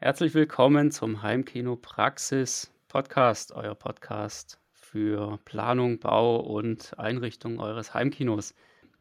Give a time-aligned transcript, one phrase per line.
[0.00, 8.54] Herzlich willkommen zum Heimkino Praxis Podcast, euer Podcast für Planung, Bau und Einrichtung eures Heimkinos.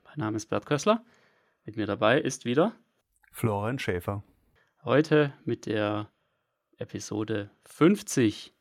[0.06, 1.06] Mein Name ist Bert Kössler.
[1.66, 2.74] Mit mir dabei ist wieder
[3.32, 4.24] Florian Schäfer.
[4.84, 6.10] Heute mit der
[6.80, 8.56] Episode 50,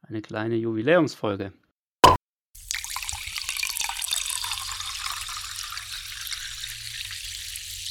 [0.00, 1.52] eine kleine Jubiläumsfolge.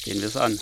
[0.04, 0.58] Gehen wir es an.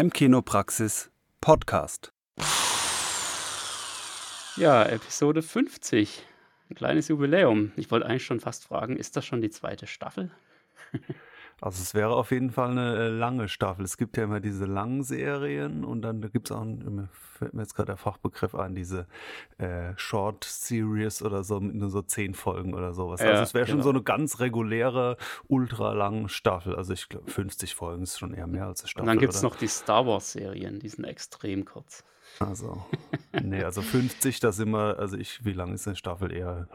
[0.00, 1.10] Heimkinopraxis
[1.42, 2.14] Podcast.
[4.56, 6.24] Ja, Episode 50.
[6.70, 7.72] Ein kleines Jubiläum.
[7.76, 10.30] Ich wollte eigentlich schon fast fragen, ist das schon die zweite Staffel?
[11.60, 13.84] Also es wäre auf jeden Fall eine äh, lange Staffel.
[13.84, 17.62] Es gibt ja immer diese langen Serien und dann gibt es auch, mir fällt mir
[17.62, 19.06] jetzt gerade der Fachbegriff ein, diese
[19.58, 23.20] äh, Short Series oder so mit nur so zehn Folgen oder sowas.
[23.20, 23.76] Ja, also es wäre genau.
[23.76, 25.16] schon so eine ganz reguläre,
[25.48, 26.76] ultra lange Staffel.
[26.76, 29.02] Also ich glaube 50 Folgen ist schon eher mehr als eine Staffel.
[29.02, 32.04] Und dann gibt es noch die Star Wars Serien, die sind extrem kurz.
[32.38, 32.82] Also,
[33.42, 36.68] nee, also 50, da sind wir, also ich, wie lang ist eine Staffel eher?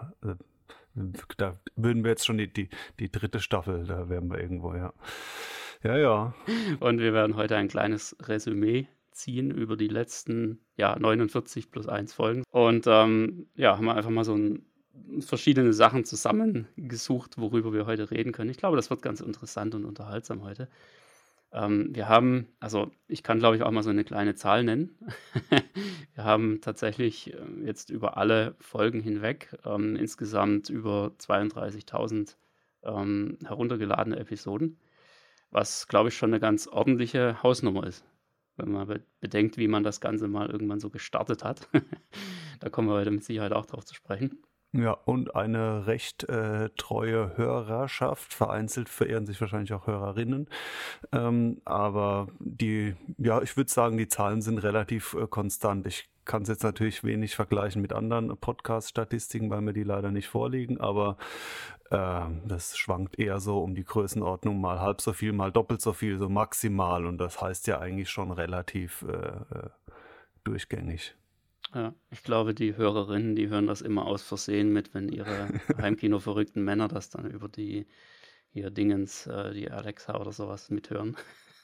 [1.37, 4.93] Da würden wir jetzt schon die, die, die dritte Staffel, da wären wir irgendwo, ja.
[5.83, 6.33] Ja, ja.
[6.79, 12.13] Und wir werden heute ein kleines Resümee ziehen über die letzten ja, 49 plus 1
[12.13, 12.43] Folgen.
[12.51, 14.65] Und ähm, ja, haben wir einfach mal so ein,
[15.19, 18.49] verschiedene Sachen zusammengesucht, worüber wir heute reden können.
[18.49, 20.69] Ich glaube, das wird ganz interessant und unterhaltsam heute.
[21.55, 24.97] Ähm, wir haben, also ich kann glaube ich auch mal so eine kleine Zahl nennen.
[26.15, 32.35] wir haben tatsächlich äh, jetzt über alle Folgen hinweg ähm, insgesamt über 32.000
[32.83, 34.77] ähm, heruntergeladene Episoden,
[35.49, 38.05] was glaube ich schon eine ganz ordentliche Hausnummer ist,
[38.57, 41.69] wenn man be bedenkt, wie man das Ganze mal irgendwann so gestartet hat.
[42.59, 44.39] da kommen wir heute mit Sicherheit auch drauf zu sprechen.
[44.77, 48.33] Ja, und eine recht äh, treue Hörerschaft.
[48.33, 50.49] Vereinzelt verehren sich wahrscheinlich auch Hörerinnen.
[51.13, 55.87] Ähm, aber die, ja, ich würde sagen, die Zahlen sind relativ äh, konstant.
[55.87, 60.27] Ich kann es jetzt natürlich wenig vergleichen mit anderen Podcast-Statistiken, weil mir die leider nicht
[60.27, 61.17] vorliegen, aber
[61.91, 65.93] äh, das schwankt eher so um die Größenordnung, mal halb so viel, mal doppelt so
[65.93, 67.05] viel, so maximal.
[67.05, 69.15] Und das heißt ja eigentlich schon relativ äh,
[69.57, 69.69] äh
[70.43, 71.15] durchgängig.
[71.73, 76.63] Ja, ich glaube, die Hörerinnen, die hören das immer aus Versehen mit, wenn ihre Heimkino-verrückten
[76.63, 77.87] Männer das dann über die
[78.51, 81.17] hier Dingens, äh, die Alexa oder sowas mithören.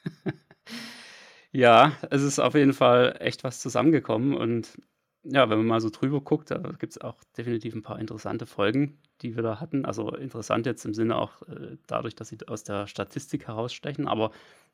[1.52, 4.78] ja, es ist auf jeden Fall echt was zusammengekommen und
[5.24, 8.48] ja, wenn man mal so drüber guckt, da gibt es auch definitiv ein paar interessante
[8.48, 9.86] Folgen, die wir da hatten.
[9.86, 14.08] Also interessant jetzt im Sinne auch äh, dadurch, dass sie aus der Statistik herausstechen.
[14.08, 14.32] Aber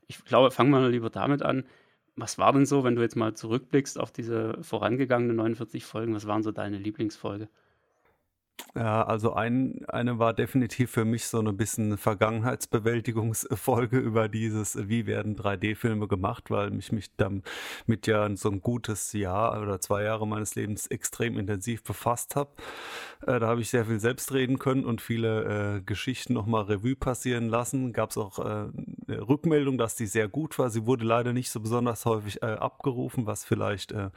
[0.08, 1.66] ich glaube, fangen wir lieber damit an
[2.18, 6.28] was war denn so, wenn du jetzt mal zurückblickst auf diese vorangegangenen 49 Folgen, was
[6.28, 7.50] waren so deine Lieblingsfolge?
[8.76, 15.08] Ja, also ein, eine war definitiv für mich so ein bisschen Vergangenheitsbewältigungsfolge über dieses, wie
[15.08, 20.28] werden 3D-Filme gemacht, weil mich mich damit ja so ein gutes Jahr oder zwei Jahre
[20.28, 22.52] meines Lebens extrem intensiv befasst habe.
[23.26, 26.96] Äh, da habe ich sehr viel selbst reden können und viele äh, Geschichten nochmal Revue
[26.96, 27.94] passieren lassen.
[27.94, 28.70] Gab es auch äh,
[29.08, 30.70] eine Rückmeldung, dass die sehr gut war.
[30.70, 34.10] Sie wurde leider nicht so besonders häufig äh, abgerufen, was vielleicht äh,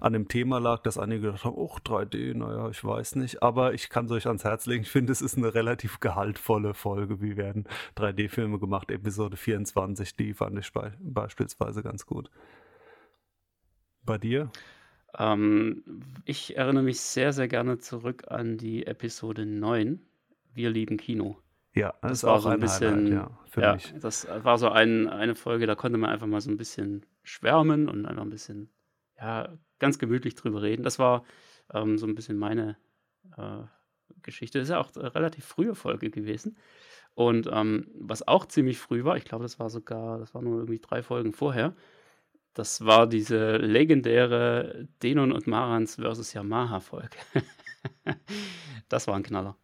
[0.00, 3.42] an dem Thema lag, dass einige gedacht haben, oh, 3D, naja, ich weiß nicht.
[3.42, 4.82] Aber ich kann es euch ans Herz legen.
[4.82, 7.20] Ich finde, es ist eine relativ gehaltvolle Folge.
[7.20, 7.64] Wie werden
[7.96, 8.90] 3D-Filme gemacht?
[8.90, 12.28] Episode 24, die fand ich be beispielsweise ganz gut.
[14.02, 14.50] Bei dir?
[15.16, 15.84] Ähm,
[16.24, 20.00] ich erinnere mich sehr, sehr gerne zurück an die Episode 9.
[20.54, 21.38] Wir lieben Kino.
[21.74, 25.36] Ja, das, das war so ein bisschen, Highlight, ja, ja das war so ein, eine
[25.36, 28.70] Folge, da konnte man einfach mal so ein bisschen schwärmen und einfach ein bisschen,
[29.16, 30.82] ja, ganz gemütlich drüber reden.
[30.82, 31.22] Das war
[31.72, 32.76] ähm, so ein bisschen meine
[33.36, 33.64] äh,
[34.22, 34.58] Geschichte.
[34.58, 36.56] Das ist ja auch eine relativ frühe Folge gewesen.
[37.14, 40.58] Und ähm, was auch ziemlich früh war, ich glaube, das war sogar, das war nur
[40.58, 41.74] irgendwie drei Folgen vorher,
[42.54, 47.16] das war diese legendäre Denon und Marans versus Yamaha-Folge.
[48.88, 49.56] das war ein Knaller.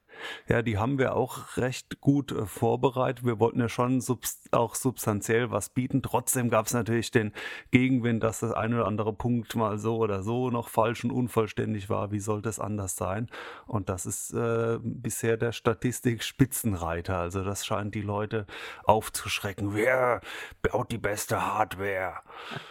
[0.48, 3.24] Ja, die haben wir auch recht gut äh, vorbereitet.
[3.24, 6.02] Wir wollten ja schon subst auch substanziell was bieten.
[6.02, 7.32] Trotzdem gab es natürlich den
[7.70, 11.90] Gegenwind, dass das ein oder andere Punkt mal so oder so noch falsch und unvollständig
[11.90, 12.10] war.
[12.10, 13.28] Wie sollte es anders sein?
[13.66, 17.16] Und das ist äh, bisher der Statistik Spitzenreiter.
[17.18, 18.46] Also das scheint die Leute
[18.84, 19.74] aufzuschrecken.
[19.74, 20.20] Wer
[20.62, 22.14] baut die beste Hardware?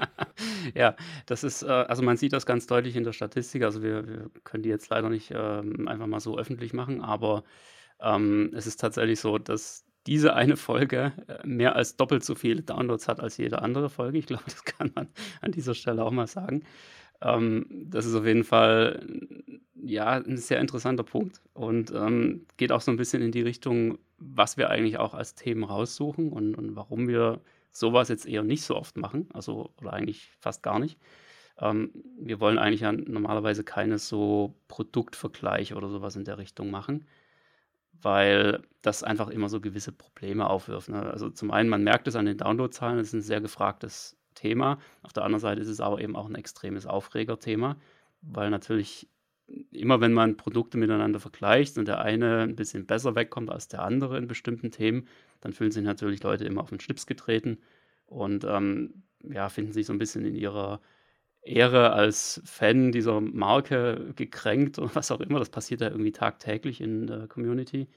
[0.74, 0.96] ja,
[1.26, 3.64] das ist, äh, also man sieht das ganz deutlich in der Statistik.
[3.64, 7.43] Also wir, wir können die jetzt leider nicht äh, einfach mal so öffentlich machen, aber
[8.02, 12.62] ähm, es ist tatsächlich so, dass diese eine Folge äh, mehr als doppelt so viele
[12.62, 14.18] Downloads hat als jede andere Folge.
[14.18, 15.08] Ich glaube, das kann man
[15.42, 16.64] an dieser Stelle auch mal sagen.
[17.22, 19.06] Ähm, das ist auf jeden Fall
[19.76, 23.98] ja ein sehr interessanter Punkt und ähm, geht auch so ein bisschen in die Richtung,
[24.18, 27.42] was wir eigentlich auch als Themen raussuchen und, und warum wir
[27.72, 31.00] sowas jetzt eher nicht so oft machen, also oder eigentlich fast gar nicht.
[31.60, 37.06] Ähm, wir wollen eigentlich ja normalerweise keine so Produktvergleiche oder sowas in der Richtung machen,
[38.02, 40.90] weil das einfach immer so gewisse Probleme aufwirft.
[40.90, 41.02] Ne?
[41.02, 44.80] Also zum einen, man merkt es an den Downloadzahlen, es ist ein sehr gefragtes Thema.
[45.02, 47.78] Auf der anderen Seite ist es aber eben auch ein extremes Aufregerthema,
[48.22, 49.08] weil natürlich
[49.72, 53.84] immer wenn man Produkte miteinander vergleicht und der eine ein bisschen besser wegkommt als der
[53.84, 55.08] andere in bestimmten Themen,
[55.42, 57.60] dann fühlen sich natürlich Leute immer auf den Schlips getreten
[58.06, 60.82] und ähm, ja, finden sich so ein bisschen in ihrer
[61.44, 65.40] Ehre als Fan dieser Marke gekränkt oder was auch immer.
[65.40, 67.88] Das passiert ja irgendwie tagtäglich in der Community.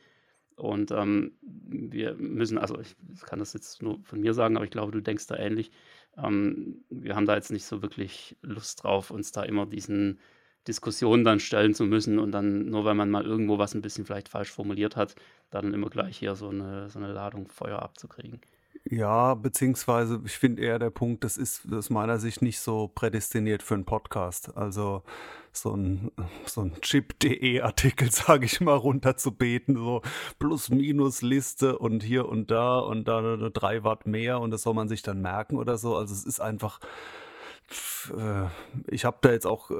[0.56, 2.96] Und ähm, wir müssen, also ich
[3.26, 5.70] kann das jetzt nur von mir sagen, aber ich glaube, du denkst da ähnlich.
[6.16, 10.18] Ähm, wir haben da jetzt nicht so wirklich Lust drauf, uns da immer diesen
[10.66, 14.04] Diskussionen dann stellen zu müssen und dann, nur weil man mal irgendwo was ein bisschen
[14.06, 15.14] vielleicht falsch formuliert hat,
[15.50, 18.40] dann immer gleich hier so eine, so eine Ladung Feuer abzukriegen.
[18.84, 23.62] Ja, beziehungsweise ich finde eher der Punkt, das ist aus meiner Sicht nicht so prädestiniert
[23.62, 24.56] für einen Podcast.
[24.56, 25.02] Also
[25.52, 26.10] so ein,
[26.44, 30.02] so ein Chip.de-Artikel, sage ich mal, runterzubeten, so
[30.38, 35.02] Plus-Minus-Liste und hier und da und da drei Watt mehr und das soll man sich
[35.02, 35.96] dann merken oder so.
[35.96, 36.80] Also es ist einfach
[38.88, 39.74] ich habe da jetzt auch äh,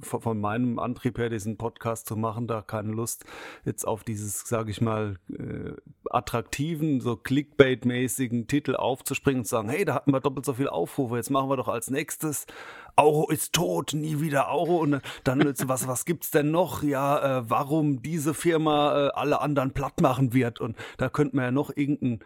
[0.00, 3.24] von meinem Antrieb her, diesen Podcast zu machen, da keine Lust,
[3.64, 5.72] jetzt auf dieses, sage ich mal, äh,
[6.10, 10.68] attraktiven, so Clickbait-mäßigen Titel aufzuspringen und zu sagen, hey, da hatten wir doppelt so viel
[10.68, 12.46] Aufrufe, jetzt machen wir doch als nächstes
[12.94, 14.76] Auro ist tot, nie wieder Auro.
[14.76, 16.82] Und dann, was, was gibt's denn noch?
[16.82, 20.60] Ja, äh, warum diese Firma äh, alle anderen platt machen wird.
[20.60, 22.20] Und da könnte man ja noch irgendeinen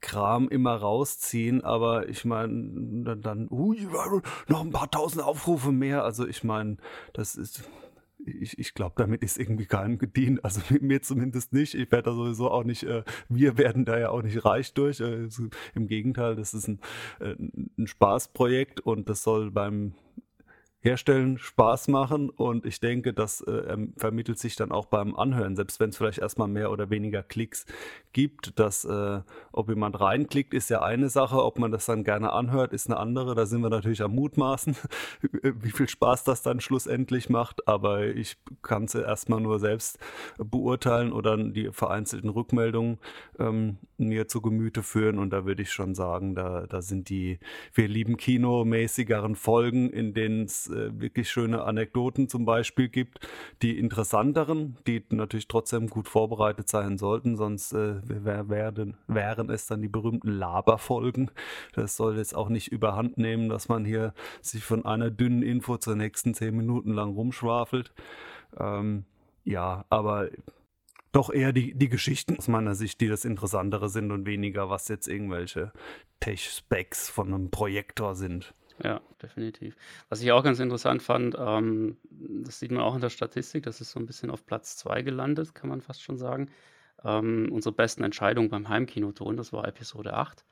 [0.00, 3.86] Kram immer rausziehen, aber ich meine, dann, dann ui,
[4.48, 6.04] noch ein paar tausend Aufrufe mehr.
[6.04, 6.78] Also ich meine,
[7.12, 7.68] das ist,
[8.24, 10.44] ich, ich glaube, damit ist irgendwie keinem gedient.
[10.44, 11.74] Also mir zumindest nicht.
[11.74, 15.00] Ich werde da sowieso auch nicht, äh, wir werden da ja auch nicht reich durch.
[15.00, 15.28] Äh,
[15.74, 16.80] Im Gegenteil, das ist ein,
[17.20, 17.34] äh,
[17.78, 19.94] ein Spaßprojekt und das soll beim
[20.80, 25.78] herstellen, Spaß machen und ich denke, das äh, vermittelt sich dann auch beim Anhören, selbst
[25.78, 27.66] wenn es vielleicht erstmal mehr oder weniger Klicks
[28.12, 29.20] gibt, dass äh,
[29.52, 32.98] ob jemand reinklickt, ist ja eine Sache, ob man das dann gerne anhört, ist eine
[32.98, 34.74] andere, da sind wir natürlich am Mutmaßen,
[35.42, 39.98] wie viel Spaß das dann schlussendlich macht, aber ich kann es erstmal nur selbst
[40.38, 42.98] beurteilen oder die vereinzelten Rückmeldungen
[43.38, 45.18] ähm, mir zu Gemüte führen.
[45.18, 47.38] Und da würde ich schon sagen, da, da sind die
[47.74, 53.26] wir lieben Kino-mäßigeren Folgen, in denen es äh, wirklich schöne Anekdoten zum Beispiel gibt.
[53.62, 59.82] Die interessanteren, die natürlich trotzdem gut vorbereitet sein sollten, sonst äh, werden, wären es dann
[59.82, 61.30] die berühmten Laberfolgen.
[61.74, 65.76] Das soll jetzt auch nicht überhand nehmen, dass man hier sich von einer dünnen Info
[65.76, 67.92] zur nächsten zehn Minuten lang rumschwafelt.
[68.58, 69.04] Ähm,
[69.44, 70.28] ja, aber
[71.12, 74.88] doch eher die, die Geschichten aus meiner Sicht, die das Interessantere sind und weniger, was
[74.88, 75.72] jetzt irgendwelche
[76.20, 78.54] Tech-Specs von einem Projektor sind.
[78.82, 79.76] Ja, definitiv.
[80.08, 83.80] Was ich auch ganz interessant fand, ähm, das sieht man auch in der Statistik, das
[83.80, 86.50] ist so ein bisschen auf Platz 2 gelandet, kann man fast schon sagen.
[87.04, 90.44] Ähm, unsere besten Entscheidungen beim Heimkinoton, das war Episode 8.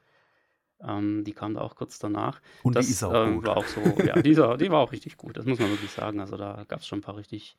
[0.81, 2.41] Ähm, die kam da auch kurz danach.
[2.63, 3.47] Und das die ist auch ähm, gut.
[3.47, 6.21] war auch so, ja, die, die war auch richtig gut, das muss man wirklich sagen.
[6.21, 7.57] Also da gab es schon ein paar richtig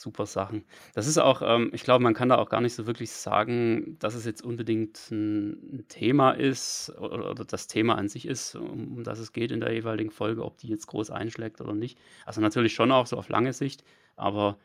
[0.00, 0.64] super Sachen.
[0.94, 3.96] Das ist auch, ähm, ich glaube, man kann da auch gar nicht so wirklich sagen,
[3.98, 8.96] dass es jetzt unbedingt ein, Thema ist oder, oder, das Thema an sich ist, um,
[8.98, 11.98] um das es geht in der jeweiligen Folge, ob die jetzt groß einschlägt oder nicht.
[12.26, 13.84] Also natürlich schon auch so auf lange Sicht,
[14.16, 14.58] aber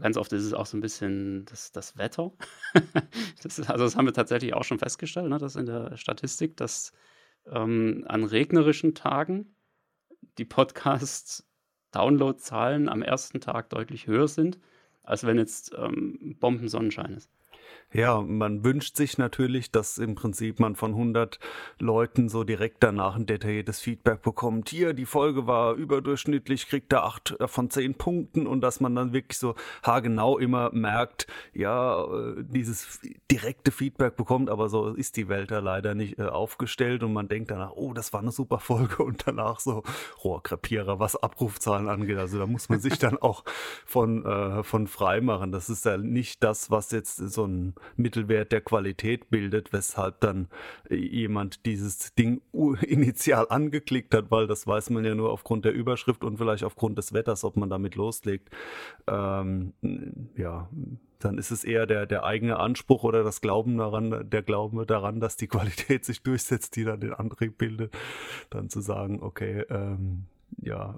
[0.00, 2.32] ganz oft ist es auch so ein bisschen das, das Wetter.
[3.42, 6.56] das ist, also das haben wir tatsächlich auch schon festgestellt, ne, dass in der Statistik,
[6.56, 6.92] dass
[7.46, 9.56] ähm, an regnerischen Tagen
[10.38, 11.46] die Podcasts
[11.94, 14.58] Downloadzahlen am ersten Tag deutlich höher sind,
[15.02, 17.30] als wenn jetzt ähm, Bombensonnenschein ist.
[17.94, 21.38] Ja, man wünscht sich natürlich, dass im Prinzip man von 100
[21.78, 24.68] Leuten so direkt danach ein detailliertes Feedback bekommt.
[24.68, 28.96] Hier, die Folge war überdurchschnittlich, kriegt da 8 äh, von 10 Punkten und dass man
[28.96, 35.16] dann wirklich so haargenau immer merkt, ja, äh, dieses direkte Feedback bekommt, aber so ist
[35.16, 38.32] die Welt da leider nicht äh, aufgestellt und man denkt danach, oh, das war eine
[38.32, 39.84] super Folge und danach so
[40.24, 42.18] Rohrkrepierer, was Abrufzahlen angeht.
[42.18, 43.44] Also da muss man sich dann auch
[43.86, 45.52] von, äh, von frei machen.
[45.52, 50.48] Das ist ja nicht das, was jetzt so ein Mittelwert der Qualität bildet, weshalb dann
[50.90, 52.40] äh, jemand dieses Ding
[52.82, 56.98] initial angeklickt hat, weil das weiß man ja nur aufgrund der Überschrift und vielleicht aufgrund
[56.98, 58.50] des Wetters, ob man damit loslegt.
[59.06, 59.72] Ähm,
[60.36, 60.68] ja,
[61.18, 65.20] dann ist es eher der, der eigene Anspruch oder das Glauben daran, der Glaube daran,
[65.20, 67.96] dass die Qualität sich durchsetzt, die dann den Antrieb bildet,
[68.50, 70.24] dann zu sagen, okay, ähm,
[70.60, 70.94] ja,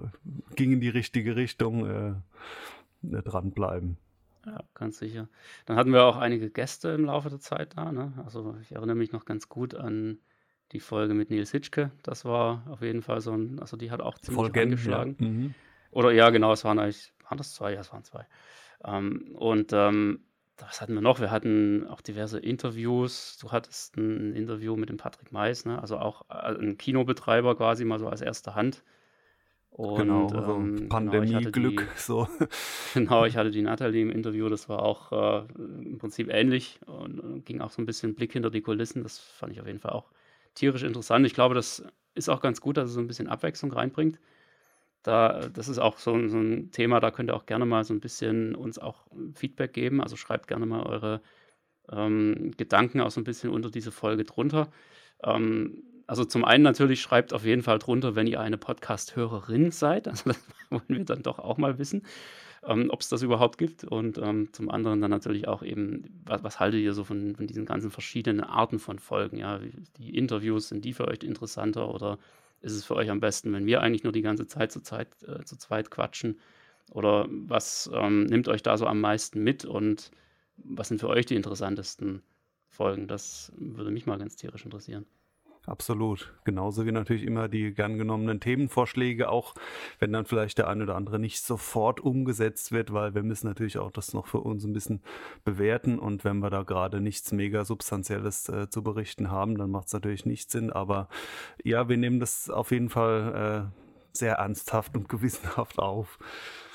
[0.55, 2.13] ging in die richtige Richtung, äh,
[3.01, 3.97] dranbleiben.
[4.47, 5.27] Ja, ganz sicher.
[5.65, 7.91] Dann hatten wir auch einige Gäste im Laufe der Zeit da.
[7.91, 8.13] Ne?
[8.23, 10.19] Also ich erinnere mich noch ganz gut an
[10.71, 11.91] die Folge mit Nils Hitschke.
[12.01, 15.17] Das war auf jeden Fall so ein, also die hat auch ziemlich Folgen, eingeschlagen.
[15.19, 15.27] Ja.
[15.27, 15.55] Mhm.
[15.91, 17.73] Oder ja, genau, es waren eigentlich, waren das zwei?
[17.73, 18.25] Ja, es waren zwei.
[18.85, 20.21] Ähm, und ähm,
[20.57, 21.19] was hatten wir noch?
[21.19, 23.37] Wir hatten auch diverse Interviews.
[23.41, 25.81] Du hattest ein Interview mit dem Patrick Mais, ne?
[25.81, 28.83] also auch äh, ein Kinobetreiber quasi mal so als erste Hand.
[29.77, 31.77] Und, genau, so ähm, Pandemie-Glück.
[31.77, 32.27] Genau, so.
[32.95, 37.19] genau, ich hatte die Natalie im Interview, das war auch äh, im Prinzip ähnlich und,
[37.19, 39.03] und ging auch so ein bisschen Blick hinter die Kulissen.
[39.03, 40.09] Das fand ich auf jeden Fall auch
[40.55, 41.27] tierisch interessant.
[41.27, 44.19] Ich glaube, das ist auch ganz gut, dass es so ein bisschen Abwechslung reinbringt.
[45.03, 47.93] Da, das ist auch so, so ein Thema, da könnt ihr auch gerne mal so
[47.93, 49.05] ein bisschen uns auch
[49.35, 50.01] Feedback geben.
[50.01, 51.21] Also schreibt gerne mal eure
[51.91, 54.71] ähm, Gedanken auch so ein bisschen unter diese Folge drunter.
[55.23, 60.07] Ähm, also zum einen natürlich schreibt auf jeden Fall drunter, wenn ihr eine Podcast-Hörerin seid.
[60.07, 62.03] Also das wollen wir dann doch auch mal wissen,
[62.63, 63.83] ähm, ob es das überhaupt gibt.
[63.83, 67.45] Und ähm, zum anderen dann natürlich auch eben, was, was haltet ihr so von, von,
[67.45, 69.37] diesen ganzen verschiedenen Arten von Folgen?
[69.37, 69.59] Ja,
[69.97, 72.17] die Interviews, sind die für euch interessanter oder
[72.61, 75.09] ist es für euch am besten, wenn wir eigentlich nur die ganze Zeit zu, Zeit,
[75.23, 76.39] äh, zu zweit quatschen?
[76.91, 80.11] Oder was ähm, nimmt euch da so am meisten mit und
[80.55, 82.23] was sind für euch die interessantesten
[82.69, 83.07] Folgen?
[83.09, 85.05] Das würde mich mal ganz tierisch interessieren.
[85.67, 86.33] Absolut.
[86.45, 89.53] Genauso wie natürlich immer die gern genommenen Themenvorschläge, auch
[89.99, 93.77] wenn dann vielleicht der eine oder andere nicht sofort umgesetzt wird, weil wir müssen natürlich
[93.77, 95.01] auch das noch für uns ein bisschen
[95.43, 99.87] bewerten und wenn wir da gerade nichts mega Substanzielles äh, zu berichten haben, dann macht
[99.87, 100.71] es natürlich nicht Sinn.
[100.71, 101.09] Aber
[101.65, 106.17] ja, wir nehmen das auf jeden Fall äh, sehr ernsthaft und gewissenhaft auf.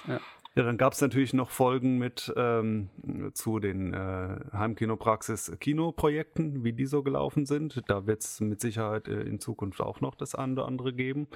[0.07, 0.21] Ja.
[0.55, 2.91] Ja, dann gab es natürlich noch Folgen mit ähm,
[3.33, 7.83] zu den äh, Heimkinopraxis-Kinoprojekten, wie die so gelaufen sind.
[7.87, 11.27] Da wird es mit Sicherheit äh, in Zukunft auch noch das eine oder andere geben.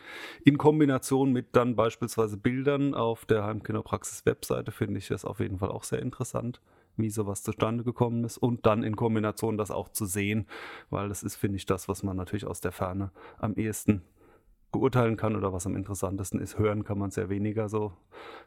[0.45, 5.71] In Kombination mit dann beispielsweise Bildern auf der Heimkinopraxis-Webseite finde ich das auf jeden Fall
[5.71, 6.61] auch sehr interessant
[6.99, 10.47] wie sowas zustande gekommen ist und dann in Kombination das auch zu sehen,
[10.89, 14.01] weil das ist, finde ich, das, was man natürlich aus der Ferne am ehesten
[14.73, 16.59] beurteilen kann oder was am interessantesten ist.
[16.59, 17.93] Hören kann man sehr weniger so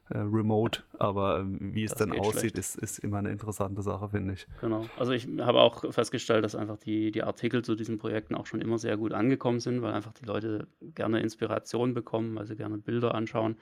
[0.09, 4.09] äh, remote, aber äh, wie es das dann aussieht, ist, ist immer eine interessante Sache,
[4.09, 4.47] finde ich.
[4.61, 4.85] Genau.
[4.97, 8.61] Also ich habe auch festgestellt, dass einfach die, die Artikel zu diesen Projekten auch schon
[8.61, 12.77] immer sehr gut angekommen sind, weil einfach die Leute gerne Inspiration bekommen, weil sie gerne
[12.77, 13.55] Bilder anschauen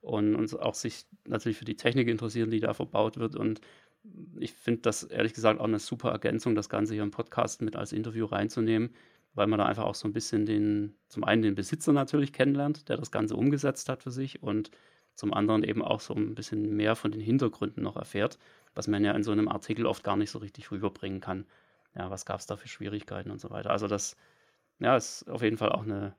[0.00, 3.60] und uns auch sich natürlich für die Technik interessieren, die da verbaut wird und
[4.38, 7.74] ich finde das ehrlich gesagt auch eine super Ergänzung, das Ganze hier im Podcast mit
[7.74, 8.90] als Interview reinzunehmen,
[9.34, 12.88] weil man da einfach auch so ein bisschen den, zum einen den Besitzer natürlich kennenlernt,
[12.88, 14.70] der das Ganze umgesetzt hat für sich und
[15.14, 18.38] zum anderen eben auch so ein bisschen mehr von den Hintergründen noch erfährt,
[18.74, 21.46] was man ja in so einem Artikel oft gar nicht so richtig rüberbringen kann.
[21.96, 23.70] Ja, was gab es da für Schwierigkeiten und so weiter.
[23.70, 24.16] Also das,
[24.80, 26.16] ja, ist auf jeden Fall auch eine,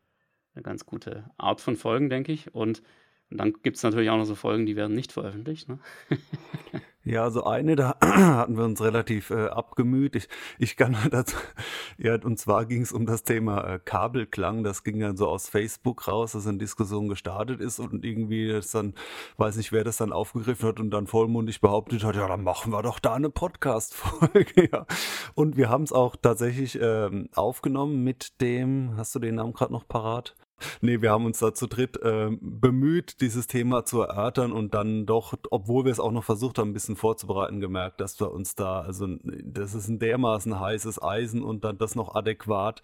[0.54, 2.56] eine ganz gute Art von Folgen, denke ich.
[2.56, 2.82] Und,
[3.30, 5.68] und dann gibt es natürlich auch noch so Folgen, die werden nicht veröffentlicht.
[5.68, 5.80] Ne?
[7.08, 10.16] Ja, also eine, da hatten wir uns relativ äh, abgemüht.
[10.16, 11.38] Ich, ich kann dazu,
[12.00, 14.64] ja, und zwar ging es um das Thema äh, Kabelklang.
[14.64, 18.72] Das ging dann so aus Facebook raus, dass eine Diskussion gestartet ist und irgendwie das
[18.72, 18.96] dann,
[19.38, 22.72] weiß nicht, wer das dann aufgegriffen hat und dann vollmundig behauptet hat, ja, dann machen
[22.72, 24.70] wir doch da eine Podcast-Folge.
[24.72, 24.88] ja.
[25.36, 29.74] Und wir haben es auch tatsächlich ähm, aufgenommen mit dem, hast du den Namen gerade
[29.74, 30.36] noch parat?
[30.82, 35.06] Nee, wir haben uns da zu dritt äh, bemüht, dieses Thema zu erörtern und dann
[35.06, 38.56] doch, obwohl wir es auch noch versucht haben, ein bisschen vorzubereiten, gemerkt, dass wir uns
[38.56, 39.08] da, also
[39.44, 42.82] das ist ein dermaßen heißes Eisen und dann das noch adäquat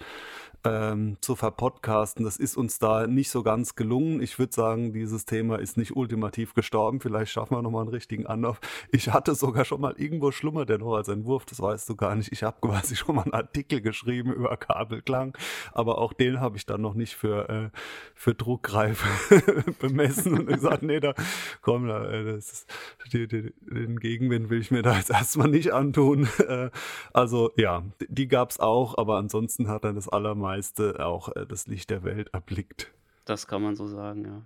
[0.63, 4.22] ähm, zu verpodcasten, das ist uns da nicht so ganz gelungen.
[4.22, 7.00] Ich würde sagen, dieses Thema ist nicht ultimativ gestorben.
[7.00, 8.60] Vielleicht schaffen wir nochmal einen richtigen Anlauf.
[8.91, 12.15] Ich hatte sogar schon mal irgendwo schlummert der noch als Entwurf, das weißt du gar
[12.15, 12.32] nicht.
[12.32, 15.36] Ich habe quasi schon mal einen Artikel geschrieben über Kabelklang,
[15.74, 17.70] aber auch den habe ich dann noch nicht für, äh,
[18.13, 21.15] für Druckreife bemessen und gesagt, nee, da
[21.62, 22.68] komm, da, äh, das
[23.12, 26.27] die, die, den Gegenwind will ich mir da jetzt erstmal nicht antun.
[26.41, 26.72] Äh,
[27.13, 31.46] also ja, die gab es auch, aber ansonsten hat er das allermeiste meiste auch äh,
[31.46, 32.91] das Licht der Welt erblickt.
[33.25, 34.46] Das kann man so sagen, ja.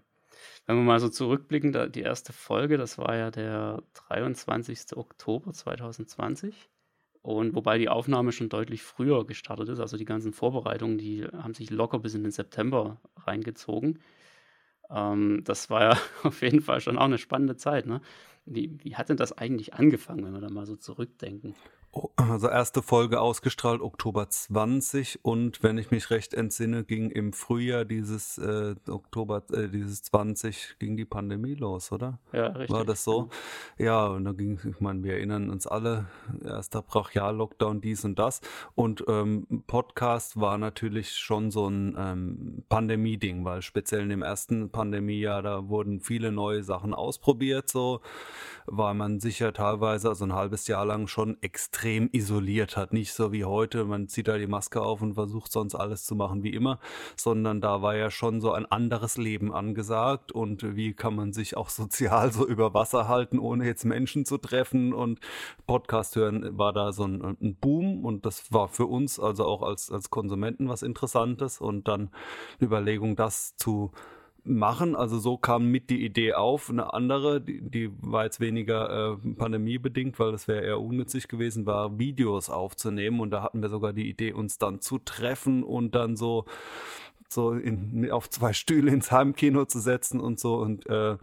[0.67, 4.95] Wenn wir mal so zurückblicken, die erste Folge, das war ja der 23.
[4.95, 6.69] Oktober 2020.
[7.21, 11.55] Und wobei die Aufnahme schon deutlich früher gestartet ist, also die ganzen Vorbereitungen, die haben
[11.55, 13.99] sich locker bis in den September reingezogen.
[14.91, 17.87] Ähm, das war ja auf jeden Fall schon auch eine spannende Zeit.
[17.87, 18.01] Ne?
[18.45, 21.55] Wie, wie hat denn das eigentlich angefangen, wenn wir da mal so zurückdenken?
[22.17, 27.85] Also erste Folge ausgestrahlt Oktober 20 und wenn ich mich recht entsinne, ging im Frühjahr
[27.85, 32.19] dieses äh, Oktober äh, dieses 20 ging die Pandemie los, oder?
[32.33, 32.75] Ja, richtig.
[32.75, 33.29] War das so?
[33.77, 36.07] Ja, und da ging ich meine, wir erinnern uns alle,
[36.43, 38.41] erster Brachial-Lockdown, dies und das.
[38.75, 44.69] Und ähm, Podcast war natürlich schon so ein ähm, Pandemie-Ding, weil speziell in dem ersten
[44.69, 48.01] Pandemiejahr, da wurden viele neue Sachen ausprobiert, so
[48.65, 52.93] war man sicher teilweise, also ein halbes Jahr lang schon extrem isoliert hat.
[52.93, 56.15] Nicht so wie heute, man zieht da die Maske auf und versucht sonst alles zu
[56.15, 56.79] machen wie immer,
[57.15, 61.57] sondern da war ja schon so ein anderes Leben angesagt und wie kann man sich
[61.57, 65.19] auch sozial so über Wasser halten, ohne jetzt Menschen zu treffen und
[65.67, 69.61] Podcast hören war da so ein, ein Boom und das war für uns also auch
[69.61, 72.09] als, als Konsumenten was Interessantes und dann
[72.61, 73.91] Überlegung, das zu
[74.45, 74.95] machen.
[74.95, 76.69] Also so kam mit die Idee auf.
[76.69, 81.65] Eine andere, die, die war jetzt weniger äh, pandemiebedingt, weil das wäre eher unnützig gewesen,
[81.65, 83.19] war Videos aufzunehmen.
[83.19, 86.45] Und da hatten wir sogar die Idee, uns dann zu treffen und dann so
[87.27, 91.17] so in, auf zwei Stühle ins Heimkino zu setzen und so und äh,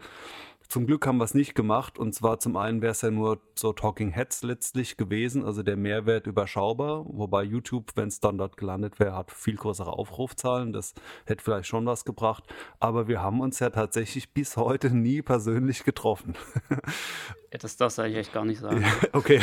[0.72, 1.98] zum Glück haben wir es nicht gemacht.
[1.98, 5.76] Und zwar zum einen wäre es ja nur so Talking Heads letztlich gewesen, also der
[5.76, 7.04] Mehrwert überschaubar.
[7.06, 10.72] Wobei YouTube, wenn es dann dort gelandet wäre, hat viel größere Aufrufzahlen.
[10.72, 10.94] Das
[11.26, 12.44] hätte vielleicht schon was gebracht.
[12.80, 16.36] Aber wir haben uns ja tatsächlich bis heute nie persönlich getroffen.
[17.52, 18.82] Ja, das darfst du eigentlich echt gar nicht sagen.
[19.12, 19.38] Okay.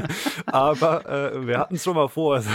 [0.46, 2.36] Aber äh, wir hatten es schon mal vor.
[2.36, 2.48] Also,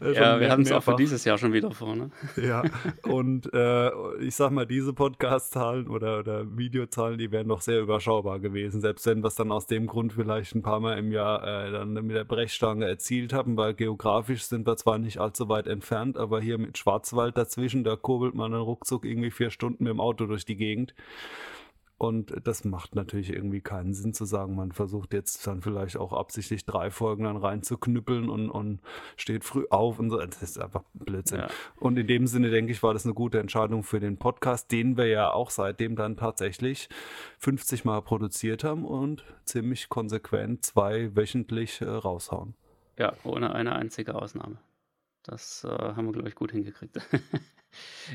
[0.00, 1.94] ja, ja wir haben es auch für dieses Jahr schon wieder vor.
[1.94, 2.10] Ne?
[2.36, 2.62] Ja,
[3.02, 8.40] und äh, ich sag mal, diese Podcast-Zahlen oder, oder Videozahlen, die wären noch sehr überschaubar
[8.40, 8.80] gewesen.
[8.80, 11.70] Selbst wenn wir es dann aus dem Grund vielleicht ein paar Mal im Jahr äh,
[11.70, 16.16] dann mit der Brechstange erzielt haben, weil geografisch sind wir zwar nicht allzu weit entfernt,
[16.16, 20.00] aber hier mit Schwarzwald dazwischen, da kurbelt man dann ruckzuck irgendwie vier Stunden mit dem
[20.00, 20.94] Auto durch die Gegend.
[22.00, 26.14] Und das macht natürlich irgendwie keinen Sinn zu sagen, man versucht jetzt dann vielleicht auch
[26.14, 28.80] absichtlich drei Folgen dann reinzuknüppeln und, und
[29.18, 30.16] steht früh auf und so.
[30.16, 31.40] Das ist einfach Blödsinn.
[31.40, 31.48] Ja.
[31.76, 34.96] Und in dem Sinne, denke ich, war das eine gute Entscheidung für den Podcast, den
[34.96, 36.88] wir ja auch seitdem dann tatsächlich
[37.36, 42.54] 50 Mal produziert haben und ziemlich konsequent zwei wöchentlich äh, raushauen.
[42.98, 44.56] Ja, ohne eine einzige Ausnahme.
[45.22, 46.96] Das äh, haben wir, glaube ich, gut hingekriegt.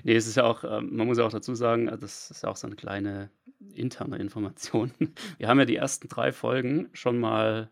[0.04, 2.44] nee, es ist ja auch, äh, man muss ja auch dazu sagen, äh, das ist
[2.44, 3.30] ja auch so eine kleine
[3.74, 4.91] interne Information.
[5.38, 7.70] Wir haben ja die ersten drei Folgen schon mal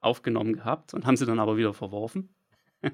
[0.00, 2.28] aufgenommen gehabt und haben sie dann aber wieder verworfen.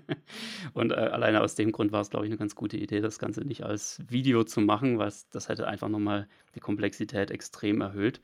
[0.75, 3.19] und äh, alleine aus dem Grund war es, glaube ich, eine ganz gute Idee, das
[3.19, 8.21] Ganze nicht als Video zu machen, weil das hätte einfach nochmal die Komplexität extrem erhöht.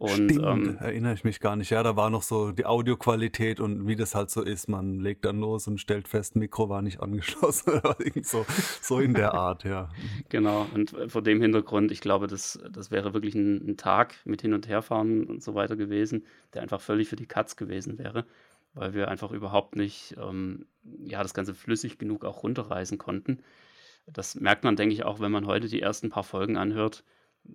[0.00, 1.68] Und, Stimmt, ähm, erinnere ich mich gar nicht.
[1.68, 4.66] Ja, da war noch so die Audioqualität und wie das halt so ist.
[4.66, 7.82] Man legt dann los und stellt fest, Mikro war nicht angeschlossen.
[8.22, 8.46] so,
[8.80, 9.90] so in der Art, ja.
[10.30, 14.40] Genau, und vor dem Hintergrund, ich glaube, das, das wäre wirklich ein, ein Tag mit
[14.40, 18.24] Hin- und Herfahren und so weiter gewesen, der einfach völlig für die Katz gewesen wäre,
[18.72, 20.64] weil wir einfach überhaupt nicht ähm,
[21.04, 23.40] ja, das Ganze flüssig genug auch runterreißen konnten.
[24.06, 27.04] Das merkt man, denke ich, auch, wenn man heute die ersten paar Folgen anhört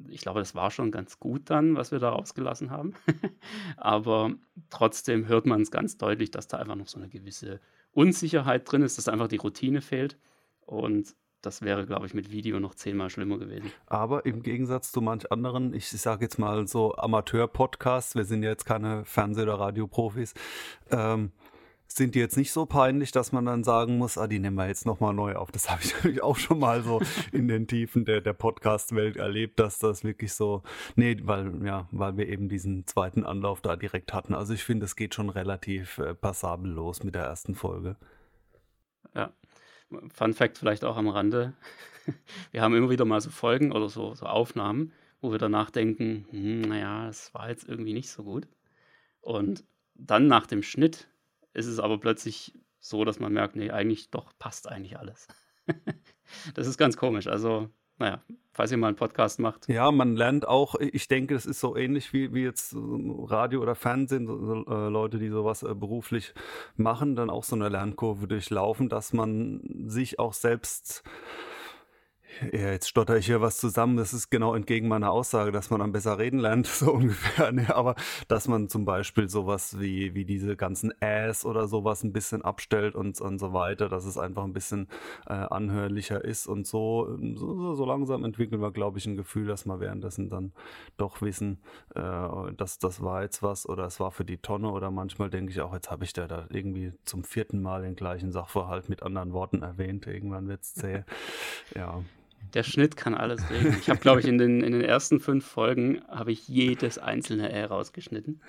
[0.09, 2.93] ich glaube, das war schon ganz gut dann, was wir da rausgelassen haben.
[3.77, 4.33] Aber
[4.69, 7.59] trotzdem hört man es ganz deutlich, dass da einfach noch so eine gewisse
[7.91, 10.17] Unsicherheit drin ist, dass einfach die Routine fehlt.
[10.65, 13.71] Und das wäre, glaube ich, mit Video noch zehnmal schlimmer gewesen.
[13.85, 18.49] Aber im Gegensatz zu manch anderen, ich sage jetzt mal so Amateur-Podcasts, wir sind ja
[18.49, 20.33] jetzt keine Fernseh- oder Radioprofis,
[20.89, 21.31] ähm,
[21.87, 24.67] sind die jetzt nicht so peinlich, dass man dann sagen muss, ah, die nehmen wir
[24.67, 25.51] jetzt nochmal neu auf.
[25.51, 29.59] Das habe ich natürlich auch schon mal so in den Tiefen der, der Podcast-Welt erlebt,
[29.59, 30.63] dass das wirklich so,
[30.95, 34.33] nee, weil, ja, weil wir eben diesen zweiten Anlauf da direkt hatten.
[34.33, 37.95] Also ich finde, es geht schon relativ äh, passabel los mit der ersten Folge.
[39.13, 39.33] Ja.
[40.13, 41.53] Fun Fact vielleicht auch am Rande.
[42.51, 46.27] Wir haben immer wieder mal so Folgen oder so, so Aufnahmen, wo wir danach denken,
[46.29, 48.47] hm, naja, das war jetzt irgendwie nicht so gut.
[49.21, 49.63] Und
[49.95, 51.07] dann nach dem Schnitt
[51.55, 55.27] ist es aber plötzlich so, dass man merkt, nee, eigentlich doch passt eigentlich alles.
[56.53, 57.27] das ist ganz komisch.
[57.27, 59.67] Also, naja, falls ihr mal einen Podcast macht.
[59.67, 63.73] Ja, man lernt auch, ich denke, das ist so ähnlich wie, wie jetzt Radio oder
[63.73, 66.33] Fernsehen, so, äh, Leute, die sowas äh, beruflich
[66.75, 71.03] machen, dann auch so eine Lernkurve durchlaufen, dass man sich auch selbst
[72.51, 73.97] ja, jetzt stotter ich hier was zusammen.
[73.97, 77.51] Das ist genau entgegen meiner Aussage, dass man dann besser reden lernt, so ungefähr.
[77.51, 77.73] Ne?
[77.75, 77.95] Aber
[78.27, 82.95] dass man zum Beispiel sowas wie, wie diese ganzen Ass oder sowas ein bisschen abstellt
[82.95, 84.87] und, und so weiter, dass es einfach ein bisschen
[85.27, 86.47] äh, anhörlicher ist.
[86.47, 90.51] Und so, so, so langsam entwickeln wir, glaube ich, ein Gefühl, dass wir währenddessen dann
[90.97, 91.59] doch wissen,
[91.95, 92.01] äh,
[92.57, 94.71] dass das war jetzt was oder es war für die Tonne.
[94.71, 97.95] Oder manchmal denke ich auch, jetzt habe ich da, da irgendwie zum vierten Mal den
[97.95, 100.07] gleichen Sachverhalt mit anderen Worten erwähnt.
[100.07, 101.03] Irgendwann wird es zäh.
[101.75, 102.01] Ja.
[102.53, 103.75] Der Schnitt kann alles regeln.
[103.79, 107.51] Ich habe, glaube ich, in den, in den ersten fünf Folgen habe ich jedes einzelne
[107.51, 108.41] Ä rausgeschnitten.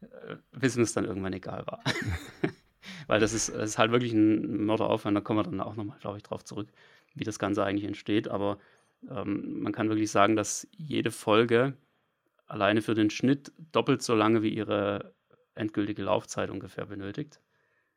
[0.00, 1.82] äh, bis mir es dann irgendwann egal war.
[3.06, 5.98] Weil das ist, das ist halt wirklich ein Mörderaufwand, da kommen wir dann auch nochmal,
[5.98, 6.68] glaube ich, drauf zurück,
[7.14, 8.28] wie das Ganze eigentlich entsteht.
[8.28, 8.58] Aber
[9.10, 11.74] ähm, man kann wirklich sagen, dass jede Folge
[12.46, 15.14] alleine für den Schnitt doppelt so lange wie ihre
[15.54, 17.40] endgültige Laufzeit ungefähr benötigt.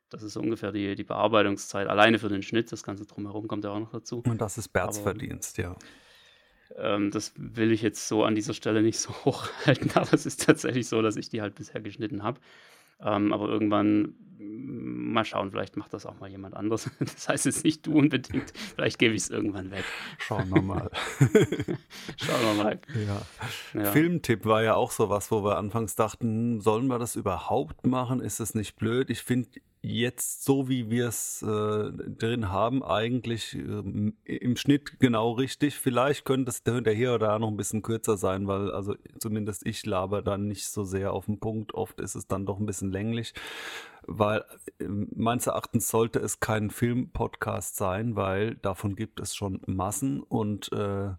[0.09, 2.71] Das ist ungefähr die, die Bearbeitungszeit alleine für den Schnitt.
[2.71, 4.23] Das Ganze drumherum kommt ja auch noch dazu.
[4.25, 5.75] Und das ist Berts aber, Verdienst, ja.
[6.77, 10.45] Ähm, das will ich jetzt so an dieser Stelle nicht so hochhalten, aber es ist
[10.45, 12.39] tatsächlich so, dass ich die halt bisher geschnitten habe.
[13.01, 16.89] Ähm, aber irgendwann mm, mal schauen, vielleicht macht das auch mal jemand anderes.
[16.99, 19.85] Das heißt jetzt nicht du unbedingt, vielleicht gebe ich es irgendwann weg.
[20.17, 20.91] Schauen wir mal.
[22.17, 22.79] Schauen wir mal.
[23.07, 23.21] Ja.
[23.79, 23.91] ja.
[23.91, 28.19] Filmtipp war ja auch so was, wo wir anfangs dachten, sollen wir das überhaupt machen?
[28.19, 29.09] Ist das nicht blöd?
[29.09, 29.49] Ich finde
[29.81, 35.75] jetzt so, wie wir es äh, drin haben, eigentlich äh, im Schnitt genau richtig.
[35.75, 39.85] Vielleicht könnte es hinterher oder da noch ein bisschen kürzer sein, weil also zumindest ich
[39.85, 41.73] laber dann nicht so sehr auf den Punkt.
[41.73, 43.33] Oft ist es dann doch ein bisschen länglich
[44.09, 44.43] weil
[44.79, 50.71] äh, meines Erachtens sollte es kein Filmpodcast sein, weil davon gibt es schon Massen und
[50.73, 51.11] äh,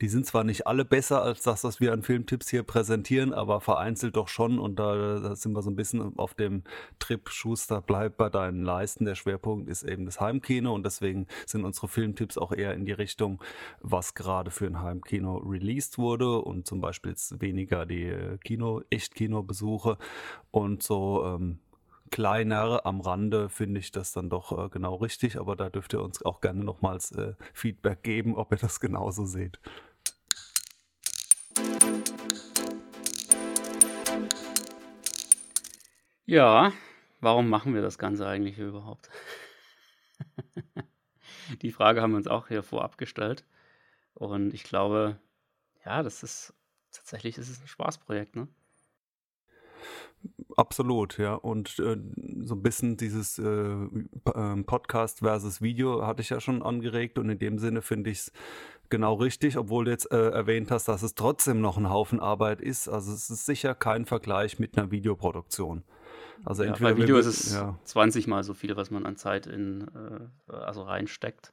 [0.00, 3.60] die sind zwar nicht alle besser als das, was wir an Filmtipps hier präsentieren, aber
[3.60, 6.64] vereinzelt doch schon und da, da sind wir so ein bisschen auf dem
[6.98, 9.04] Trip Schuster bleibt bei deinen Leisten.
[9.04, 12.92] Der Schwerpunkt ist eben das Heimkino und deswegen sind unsere Filmtipps auch eher in die
[12.92, 13.40] Richtung,
[13.80, 19.98] was gerade für ein Heimkino released wurde und zum Beispiel weniger die äh, Kino, Echtkinobesuche
[20.50, 21.60] und so ähm,
[22.10, 26.02] kleiner am Rande finde ich das dann doch äh, genau richtig, aber da dürft ihr
[26.02, 29.60] uns auch gerne nochmals äh, Feedback geben, ob ihr das genauso seht.
[36.26, 36.72] Ja,
[37.22, 39.08] warum machen wir das Ganze eigentlich überhaupt?
[41.62, 43.44] Die Frage haben wir uns auch hier vorab gestellt.
[44.14, 45.18] Und ich glaube,
[45.84, 46.54] ja, das ist
[46.92, 48.48] tatsächlich ist es ein Spaßprojekt, ne?
[50.56, 51.34] Absolut, ja.
[51.34, 51.96] Und äh,
[52.44, 53.42] so ein bisschen dieses äh,
[54.34, 58.18] ähm, Podcast versus Video hatte ich ja schon angeregt und in dem Sinne finde ich
[58.18, 58.32] es
[58.88, 62.60] genau richtig, obwohl du jetzt äh, erwähnt hast, dass es trotzdem noch ein Haufen Arbeit
[62.60, 62.88] ist.
[62.88, 65.82] Also es ist sicher kein Vergleich mit einer Videoproduktion.
[66.44, 67.78] Also entweder ja, bei Video ist es ja.
[67.84, 71.52] 20 mal so viel, was man an Zeit in äh, also reinsteckt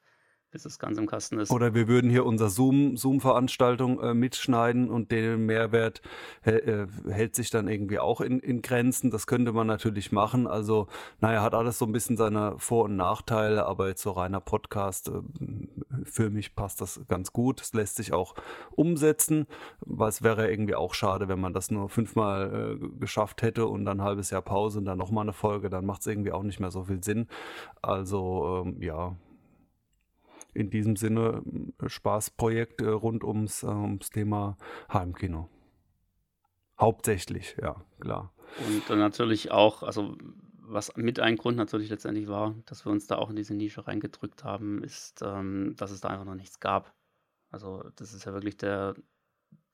[0.51, 1.51] bis das Ganze im Kasten ist.
[1.51, 6.01] Oder wir würden hier unsere Zoom-Veranstaltung Zoom äh, mitschneiden und den Mehrwert
[6.43, 9.11] äh, hält sich dann irgendwie auch in, in Grenzen.
[9.11, 10.47] Das könnte man natürlich machen.
[10.47, 10.87] Also,
[11.19, 15.09] naja, hat alles so ein bisschen seine Vor- und Nachteile, aber jetzt so reiner Podcast,
[15.09, 15.21] äh,
[16.05, 17.61] für mich passt das ganz gut.
[17.61, 18.35] Es lässt sich auch
[18.71, 19.47] umsetzen,
[19.81, 23.85] weil es wäre irgendwie auch schade, wenn man das nur fünfmal äh, geschafft hätte und
[23.85, 26.43] dann ein halbes Jahr Pause und dann nochmal eine Folge, dann macht es irgendwie auch
[26.43, 27.27] nicht mehr so viel Sinn.
[27.81, 29.15] Also, ähm, ja,
[30.53, 31.43] in diesem Sinne
[31.81, 34.57] äh, Spaßprojekt äh, rund ums, äh, ums Thema
[34.91, 35.49] Heimkino.
[36.79, 38.33] Hauptsächlich, ja, klar.
[38.65, 40.15] Und dann natürlich auch, also
[40.71, 43.87] was mit ein Grund natürlich letztendlich war, dass wir uns da auch in diese Nische
[43.87, 46.93] reingedrückt haben, ist, ähm, dass es da einfach noch nichts gab.
[47.51, 48.95] Also das ist ja wirklich der,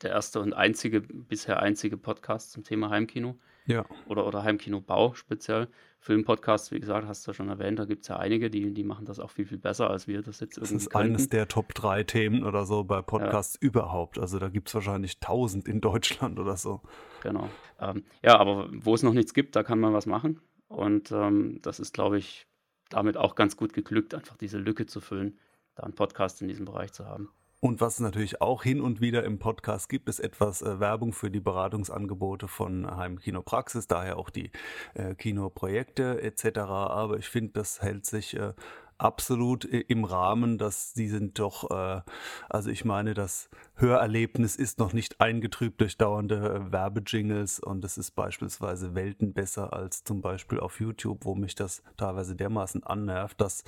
[0.01, 3.37] der erste und einzige, bisher einzige Podcast zum Thema Heimkino.
[3.67, 3.85] Ja.
[4.07, 5.67] Oder, oder Heimkinobau speziell.
[5.99, 9.05] Filmpodcasts, wie gesagt, hast du schon erwähnt, da gibt es ja einige, die, die machen
[9.05, 11.13] das auch viel, viel besser, als wir das jetzt irgendwie Das ist könnten.
[11.13, 13.67] eines der Top 3 Themen oder so bei Podcasts ja.
[13.67, 14.19] überhaupt.
[14.19, 16.81] Also da gibt es wahrscheinlich 1000 in Deutschland oder so.
[17.23, 17.49] Genau.
[17.79, 20.39] Ähm, ja, aber wo es noch nichts gibt, da kann man was machen.
[20.67, 22.47] Und ähm, das ist, glaube ich,
[22.89, 25.39] damit auch ganz gut geglückt, einfach diese Lücke zu füllen,
[25.75, 27.29] da einen Podcast in diesem Bereich zu haben.
[27.61, 31.13] Und was es natürlich auch hin und wieder im Podcast gibt, ist etwas äh, Werbung
[31.13, 34.51] für die Beratungsangebote von Heimkinopraxis, daher auch die
[34.93, 36.59] äh, Kinoprojekte etc.
[36.59, 38.53] Aber ich finde, das hält sich äh,
[38.97, 42.01] absolut im Rahmen, dass sie sind doch, äh,
[42.49, 47.97] also ich meine, das Hörerlebnis ist noch nicht eingetrübt durch dauernde äh, Werbejingles und es
[47.97, 53.39] ist beispielsweise Welten besser als zum Beispiel auf YouTube, wo mich das teilweise dermaßen annervt,
[53.41, 53.63] dass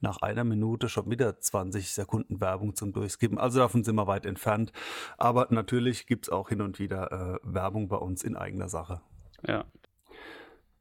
[0.00, 3.38] nach einer Minute schon wieder 20 Sekunden Werbung zum Durchskippen.
[3.38, 4.72] Also davon sind wir weit entfernt.
[5.16, 9.00] Aber natürlich gibt es auch hin und wieder äh, Werbung bei uns in eigener Sache.
[9.46, 9.64] Ja,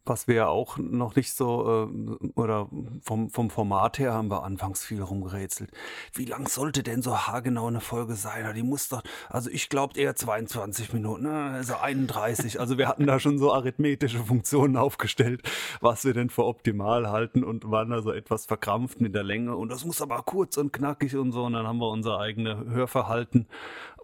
[0.05, 2.69] was wir ja auch noch nicht so, äh, oder
[3.01, 5.71] vom, vom Format her haben wir anfangs viel rumgerätselt.
[6.13, 8.53] Wie lang sollte denn so haargenau eine Folge sein?
[8.55, 11.51] Die muss doch, also ich glaube eher 22 Minuten, ne?
[11.53, 12.59] also 31.
[12.59, 15.41] Also wir hatten da schon so arithmetische Funktionen aufgestellt,
[15.81, 19.55] was wir denn für optimal halten und waren da so etwas verkrampft mit der Länge.
[19.55, 21.43] Und das muss aber kurz und knackig und so.
[21.43, 23.47] Und dann haben wir unser eigenes Hörverhalten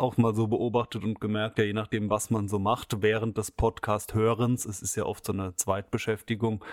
[0.02, 3.52] auch mal so beobachtet und gemerkt, ja, je nachdem, was man so macht während des
[3.52, 6.64] Podcast-Hörens, es ist ja oft so eine Zweit Werkbeschäftigung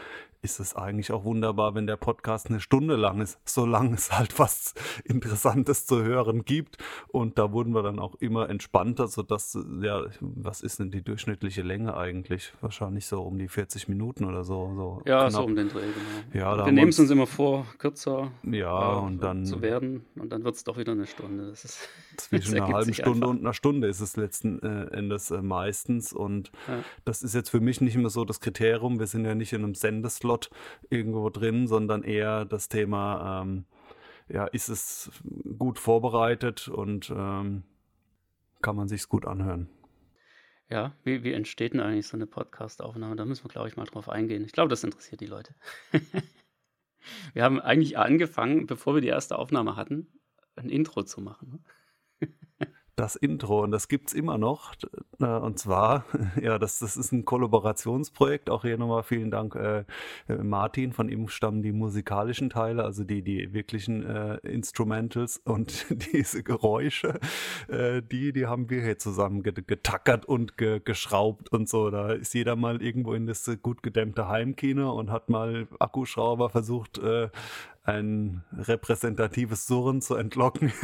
[0.40, 4.38] ist es eigentlich auch wunderbar, wenn der Podcast eine Stunde lang ist, solange es halt
[4.38, 6.78] was Interessantes zu hören gibt.
[7.08, 11.62] Und da wurden wir dann auch immer entspannter, sodass, ja, was ist denn die durchschnittliche
[11.62, 12.52] Länge eigentlich?
[12.60, 14.72] Wahrscheinlich so um die 40 Minuten oder so.
[14.76, 15.32] so ja, knapp.
[15.32, 16.40] so um den Dreh, genau.
[16.40, 20.04] Ja, wir nehmen es uns immer vor, kürzer ja, äh, und dann, zu werden.
[20.14, 21.48] Und dann wird es doch wieder eine Stunde.
[21.48, 23.30] Das ist, zwischen einer halben Stunde einfach.
[23.30, 26.12] und einer Stunde ist es letzten äh, Endes äh, meistens.
[26.12, 26.82] Und ja.
[27.04, 28.98] das ist jetzt für mich nicht immer so das Kriterium.
[28.98, 30.50] Wir sind ja nicht in einem Sendeslot
[30.90, 33.64] irgendwo drin, sondern eher das Thema, ähm,
[34.28, 35.10] ja, ist es
[35.58, 37.62] gut vorbereitet und ähm,
[38.60, 39.68] kann man sich gut anhören.
[40.70, 43.16] Ja, wie, wie entsteht denn eigentlich so eine Podcast-Aufnahme?
[43.16, 44.44] Da müssen wir, glaube ich, mal drauf eingehen.
[44.44, 45.54] Ich glaube, das interessiert die Leute.
[47.32, 50.08] wir haben eigentlich angefangen, bevor wir die erste Aufnahme hatten,
[50.56, 51.64] ein Intro zu machen.
[52.98, 54.74] Das Intro und das gibt es immer noch.
[55.20, 56.04] Äh, und zwar,
[56.42, 58.50] ja, das, das ist ein Kollaborationsprojekt.
[58.50, 59.84] Auch hier nochmal vielen Dank, äh,
[60.28, 60.92] äh, Martin.
[60.92, 67.20] Von ihm stammen die musikalischen Teile, also die, die wirklichen äh, Instrumentals und diese Geräusche,
[67.68, 71.90] äh, die, die haben wir hier zusammen getackert und ge geschraubt und so.
[71.90, 76.98] Da ist jeder mal irgendwo in das gut gedämmte Heimkino und hat mal Akkuschrauber versucht,
[76.98, 77.28] äh,
[77.84, 80.72] ein repräsentatives Surren zu entlocken.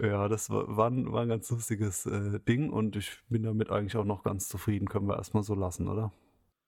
[0.00, 4.04] Ja, das war, war, ein, ganz lustiges äh, Ding und ich bin damit eigentlich auch
[4.04, 4.88] noch ganz zufrieden.
[4.88, 6.12] Können wir erstmal so lassen, oder?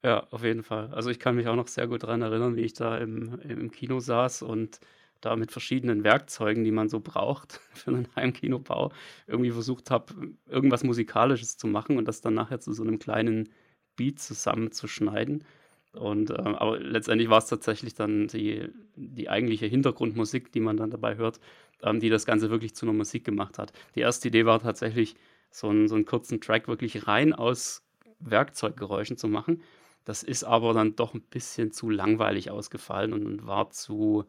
[0.03, 0.93] Ja, auf jeden Fall.
[0.95, 3.71] Also ich kann mich auch noch sehr gut daran erinnern, wie ich da im, im
[3.71, 4.81] Kino saß und
[5.21, 8.93] da mit verschiedenen Werkzeugen, die man so braucht für einen Heimkinobau,
[9.27, 10.15] irgendwie versucht habe,
[10.47, 13.51] irgendwas Musikalisches zu machen und das dann nachher zu so einem kleinen
[13.97, 15.45] Beat zusammenzuschneiden.
[15.93, 20.91] Und äh, aber letztendlich war es tatsächlich dann die, die eigentliche Hintergrundmusik, die man dann
[20.91, 21.41] dabei hört,
[21.83, 23.73] ähm, die das Ganze wirklich zu einer Musik gemacht hat.
[23.95, 25.15] Die erste Idee war tatsächlich,
[25.51, 27.83] so einen, so einen kurzen Track wirklich rein aus
[28.21, 29.63] Werkzeuggeräuschen zu machen.
[30.05, 34.25] Das ist aber dann doch ein bisschen zu langweilig ausgefallen und war zu,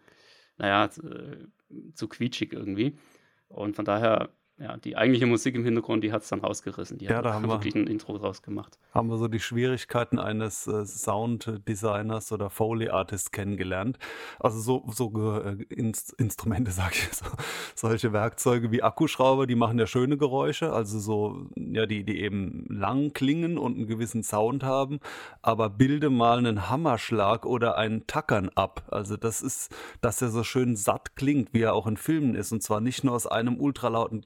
[0.57, 1.47] naja, zu, äh,
[1.93, 2.97] zu quietschig irgendwie.
[3.47, 4.29] Und von daher
[4.61, 6.99] ja, die eigentliche Musik im Hintergrund, die hat es dann rausgerissen.
[6.99, 8.77] Die ja, hat da haben wirklich wir, ein Intro draus gemacht.
[8.93, 13.97] Haben wir so die Schwierigkeiten eines äh, Sounddesigners oder Foley-Artists kennengelernt.
[14.39, 17.25] Also so, so äh, Inst Instrumente, sage ich so.
[17.75, 22.67] Solche Werkzeuge wie Akkuschrauber, die machen ja schöne Geräusche, also so, ja, die, die eben
[22.69, 24.99] lang klingen und einen gewissen Sound haben.
[25.41, 28.83] Aber bilde mal einen Hammerschlag oder einen Tackern ab.
[28.91, 32.51] Also das ist, dass er so schön satt klingt, wie er auch in Filmen ist.
[32.51, 34.23] Und zwar nicht nur aus einem ultralauten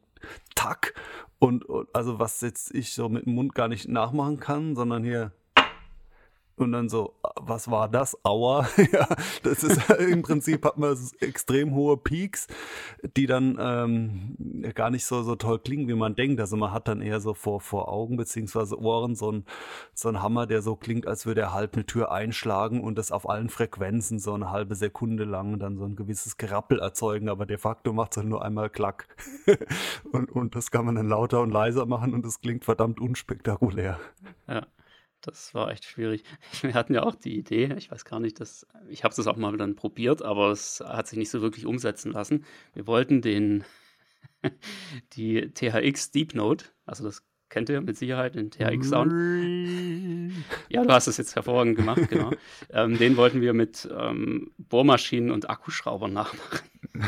[0.55, 0.93] Tack.
[1.39, 5.03] Und, und, also was jetzt ich so mit dem Mund gar nicht nachmachen kann, sondern
[5.03, 5.31] hier
[6.57, 8.17] und dann so, was war das?
[8.23, 8.67] Aua.
[8.91, 9.07] ja,
[9.43, 12.47] das ist im Prinzip hat man extrem hohe Peaks,
[13.17, 16.39] die dann ähm, gar nicht so, so toll klingen, wie man denkt.
[16.39, 19.45] Also man hat dann eher so vor, vor Augen beziehungsweise Ohren so ein,
[19.93, 23.11] so ein Hammer, der so klingt, als würde er halb eine Tür einschlagen und das
[23.11, 27.45] auf allen Frequenzen so eine halbe Sekunde lang dann so ein gewisses Gerappel erzeugen, aber
[27.45, 29.07] de facto macht es halt nur einmal Klack.
[30.11, 33.99] und, und das kann man dann lauter und leiser machen und es klingt verdammt unspektakulär.
[34.47, 34.65] Ja.
[35.25, 36.23] Das war echt schwierig.
[36.61, 39.37] Wir hatten ja auch die Idee, ich weiß gar nicht, dass, ich habe es auch
[39.37, 42.45] mal dann probiert, aber es hat sich nicht so wirklich umsetzen lassen.
[42.73, 43.63] Wir wollten den,
[45.13, 47.23] die THX Deep Note, also das
[47.55, 50.33] kennt ihr mit Sicherheit, den THX Sound.
[50.67, 52.31] Ja, du hast es jetzt hervorragend gemacht, genau.
[52.69, 56.59] ähm, den wollten wir mit ähm, Bohrmaschinen und Akkuschraubern nachmachen.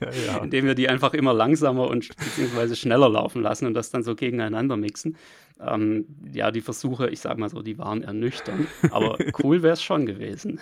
[0.00, 0.38] ja, ja.
[0.38, 4.14] Indem wir die einfach immer langsamer und beziehungsweise schneller laufen lassen und das dann so
[4.14, 5.18] gegeneinander mixen.
[5.60, 9.82] Ähm, ja, die Versuche, ich sag mal so, die waren ernüchternd, aber cool wäre es
[9.82, 10.60] schon gewesen.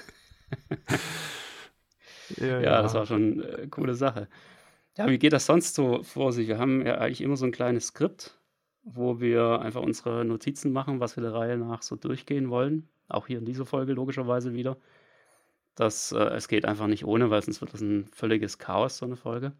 [2.38, 4.26] ja, ja, das war schon eine äh, coole Sache.
[4.98, 6.48] Ja, wie geht das sonst so vor sich?
[6.48, 8.36] Wir haben ja eigentlich immer so ein kleines Skript,
[8.88, 12.88] wo wir einfach unsere Notizen machen, was wir der Reihe nach so durchgehen wollen.
[13.08, 14.76] Auch hier in dieser Folge logischerweise wieder.
[15.74, 19.06] Das, äh, es geht einfach nicht ohne, weil sonst wird das ein völliges Chaos, so
[19.06, 19.52] eine Folge.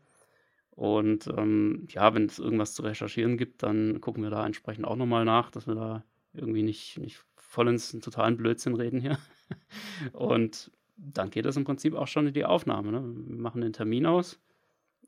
[0.71, 4.97] Und ähm, ja, wenn es irgendwas zu recherchieren gibt, dann gucken wir da entsprechend auch
[4.97, 9.19] nochmal nach, dass wir da irgendwie nicht, nicht voll ins totalen Blödsinn reden hier.
[10.13, 12.93] Und dann geht das im Prinzip auch schon in die Aufnahme.
[12.93, 13.03] Ne?
[13.03, 14.39] Wir machen den Termin aus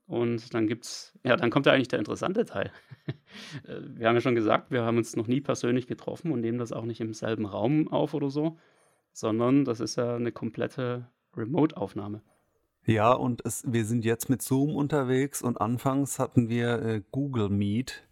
[0.09, 2.73] und dann gibt's, ja, dann kommt ja eigentlich der interessante Teil.
[3.65, 6.59] Äh, wir haben ja schon gesagt, wir haben uns noch nie persönlich getroffen und nehmen
[6.59, 8.59] das auch nicht im selben Raum auf oder so,
[9.13, 12.23] sondern das ist ja eine komplette Remote-Aufnahme.
[12.85, 17.49] Ja, und es, wir sind jetzt mit Zoom unterwegs und anfangs hatten wir äh, Google
[17.49, 18.07] Meet.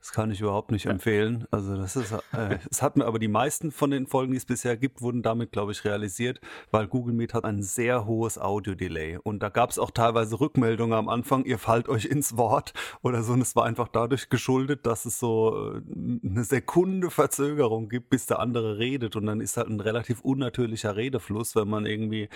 [0.00, 0.92] Das kann ich überhaupt nicht ja.
[0.92, 1.46] empfehlen.
[1.50, 4.44] Also das ist, äh, es hat mir aber die meisten von den Folgen, die es
[4.44, 9.18] bisher gibt, wurden damit, glaube ich, realisiert, weil Google Meet hat ein sehr hohes Audio-Delay.
[9.22, 13.22] Und da gab es auch teilweise Rückmeldungen am Anfang, ihr fallt euch ins Wort oder
[13.24, 13.32] so.
[13.32, 15.80] Und es war einfach dadurch geschuldet, dass es so äh,
[16.24, 19.16] eine Sekunde Verzögerung gibt, bis der andere redet.
[19.16, 22.28] Und dann ist halt ein relativ unnatürlicher Redefluss, wenn man irgendwie,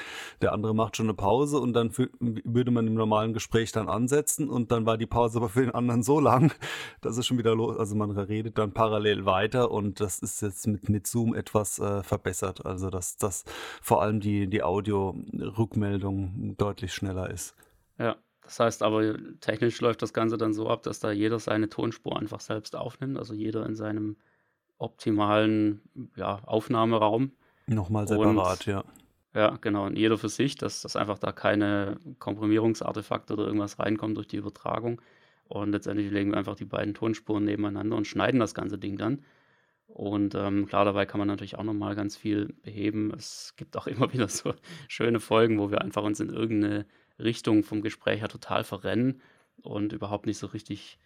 [0.43, 3.89] der andere macht schon eine Pause und dann für, würde man im normalen Gespräch dann
[3.89, 6.53] ansetzen und dann war die Pause aber für den anderen so lang,
[7.01, 10.67] dass es schon wieder los, also man redet dann parallel weiter und das ist jetzt
[10.67, 12.65] mit, mit Zoom etwas äh, verbessert.
[12.67, 13.45] Also dass das
[13.83, 17.55] vor allem die, die Audio-Rückmeldung deutlich schneller ist.
[17.99, 21.69] Ja, das heißt aber, technisch läuft das Ganze dann so ab, dass da jeder seine
[21.69, 24.17] Tonspur einfach selbst aufnimmt, also jeder in seinem
[24.79, 25.83] optimalen
[26.17, 27.33] ja, Aufnahmeraum.
[27.67, 28.85] Nochmal separat, und, ja.
[29.35, 29.87] Ja, genau.
[29.87, 34.39] Und jeder für sich, dass, dass einfach da keine Komprimierungsartefakte oder irgendwas reinkommt durch die
[34.39, 35.01] Übertragung.
[35.51, 39.25] Und letztendlich legen wir einfach die beiden Tonspuren nebeneinander und schneiden das ganze Ding dann.
[39.89, 43.13] Und ähm, klar, dabei kann man natürlich auch nochmal ganz viel beheben.
[43.17, 44.55] Es gibt auch immer wieder so
[44.87, 46.87] schöne Folgen, wo wir einfach uns in irgendeine
[47.19, 49.21] Richtung vom Gespräch her total verrennen
[49.61, 51.01] und überhaupt nicht so richtig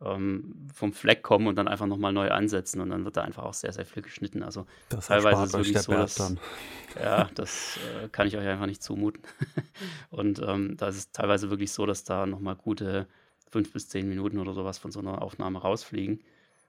[0.00, 2.80] ähm, vom Fleck kommen und dann einfach nochmal neu ansetzen.
[2.80, 4.42] Und dann wird da einfach auch sehr, sehr viel geschnitten.
[4.42, 6.40] Also das teilweise ist wirklich so, dass, dann.
[6.98, 9.22] ja, das äh, kann ich euch einfach nicht zumuten.
[10.08, 13.06] und ähm, da ist es teilweise wirklich so, dass da nochmal gute
[13.50, 16.20] fünf bis zehn Minuten oder sowas von so einer Aufnahme rausfliegen.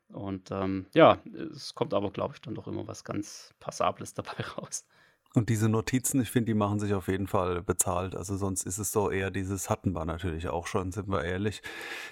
[0.10, 1.20] Und ähm, ja,
[1.54, 4.86] es kommt aber, glaube ich, dann doch immer was ganz Passables dabei raus.
[5.34, 8.18] Und diese Notizen, ich finde, die machen sich auf jeden Fall bezahlt.
[8.18, 11.62] Also sonst ist es so eher dieses, hatten wir natürlich auch schon, sind wir ehrlich,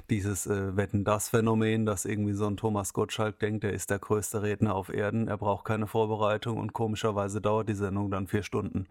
[0.09, 4.73] dieses äh, Wetten-Das-Phänomen, dass irgendwie so ein Thomas Gottschalk denkt, er ist der größte Redner
[4.73, 8.87] auf Erden, er braucht keine Vorbereitung und komischerweise dauert die Sendung dann vier Stunden.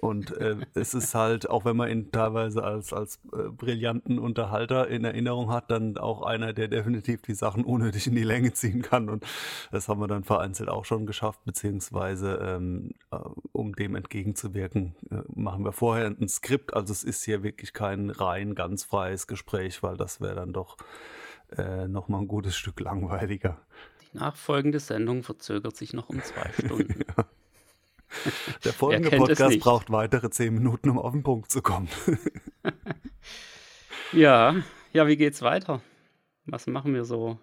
[0.00, 4.86] Und äh, es ist halt, auch wenn man ihn teilweise als, als äh, brillanten Unterhalter
[4.86, 8.80] in Erinnerung hat, dann auch einer, der definitiv die Sachen unnötig in die Länge ziehen
[8.82, 9.08] kann.
[9.08, 9.26] Und
[9.72, 13.16] das haben wir dann vereinzelt auch schon geschafft, beziehungsweise ähm, äh,
[13.50, 16.74] um dem entgegenzuwirken, äh, machen wir vorher ein Skript.
[16.74, 20.76] Also es ist hier wirklich kein rein ganz freies Gespräch, weil das wäre dann doch
[21.56, 23.58] äh, nochmal ein gutes Stück langweiliger.
[24.02, 27.02] Die nachfolgende Sendung verzögert sich noch um zwei Stunden.
[27.16, 27.24] ja.
[28.64, 31.88] Der folgende Podcast braucht weitere zehn Minuten, um auf den Punkt zu kommen.
[34.12, 34.56] ja,
[34.92, 35.80] ja, wie geht's weiter?
[36.46, 37.38] Was machen wir so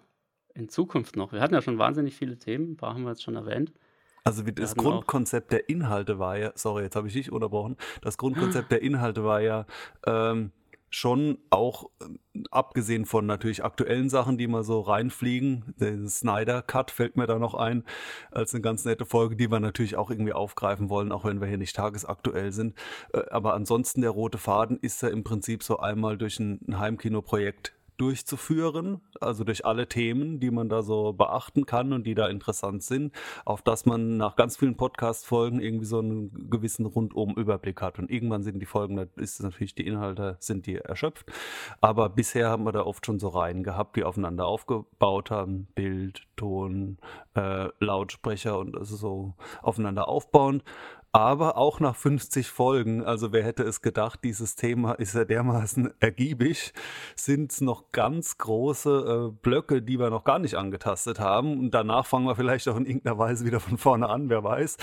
[0.54, 1.32] in Zukunft noch?
[1.32, 3.72] Wir hatten ja schon wahnsinnig viele Themen, ein paar haben wir jetzt schon erwähnt.
[4.24, 7.76] Also wie das Grundkonzept der Inhalte war ja, sorry, jetzt habe ich dich unterbrochen.
[8.02, 9.66] Das Grundkonzept der Inhalte war ja,
[10.04, 10.50] ähm,
[10.90, 16.90] schon auch äh, abgesehen von natürlich aktuellen Sachen, die mal so reinfliegen, der Snyder Cut
[16.90, 17.84] fällt mir da noch ein,
[18.30, 21.48] als eine ganz nette Folge, die wir natürlich auch irgendwie aufgreifen wollen, auch wenn wir
[21.48, 22.74] hier nicht tagesaktuell sind.
[23.12, 27.74] Äh, aber ansonsten der rote Faden ist ja im Prinzip so einmal durch ein Heimkinoprojekt
[27.96, 32.82] durchzuführen, also durch alle Themen, die man da so beachten kann und die da interessant
[32.82, 33.12] sind,
[33.44, 37.98] auf dass man nach ganz vielen Podcast-Folgen irgendwie so einen gewissen Rundum-Überblick hat.
[37.98, 41.26] Und irgendwann sind die Folgen, da ist natürlich, die Inhalte sind die erschöpft.
[41.80, 45.68] Aber bisher haben wir da oft schon so Reihen gehabt, die aufeinander aufgebaut haben.
[45.74, 46.98] Bild, Ton,
[47.34, 50.62] äh, Lautsprecher und also so aufeinander aufbauend.
[51.16, 55.94] Aber auch nach 50 Folgen, also wer hätte es gedacht, dieses Thema ist ja dermaßen
[56.00, 56.74] ergiebig,
[57.14, 61.58] sind es noch ganz große äh, Blöcke, die wir noch gar nicht angetastet haben.
[61.58, 64.76] Und danach fangen wir vielleicht auch in irgendeiner Weise wieder von vorne an, wer weiß.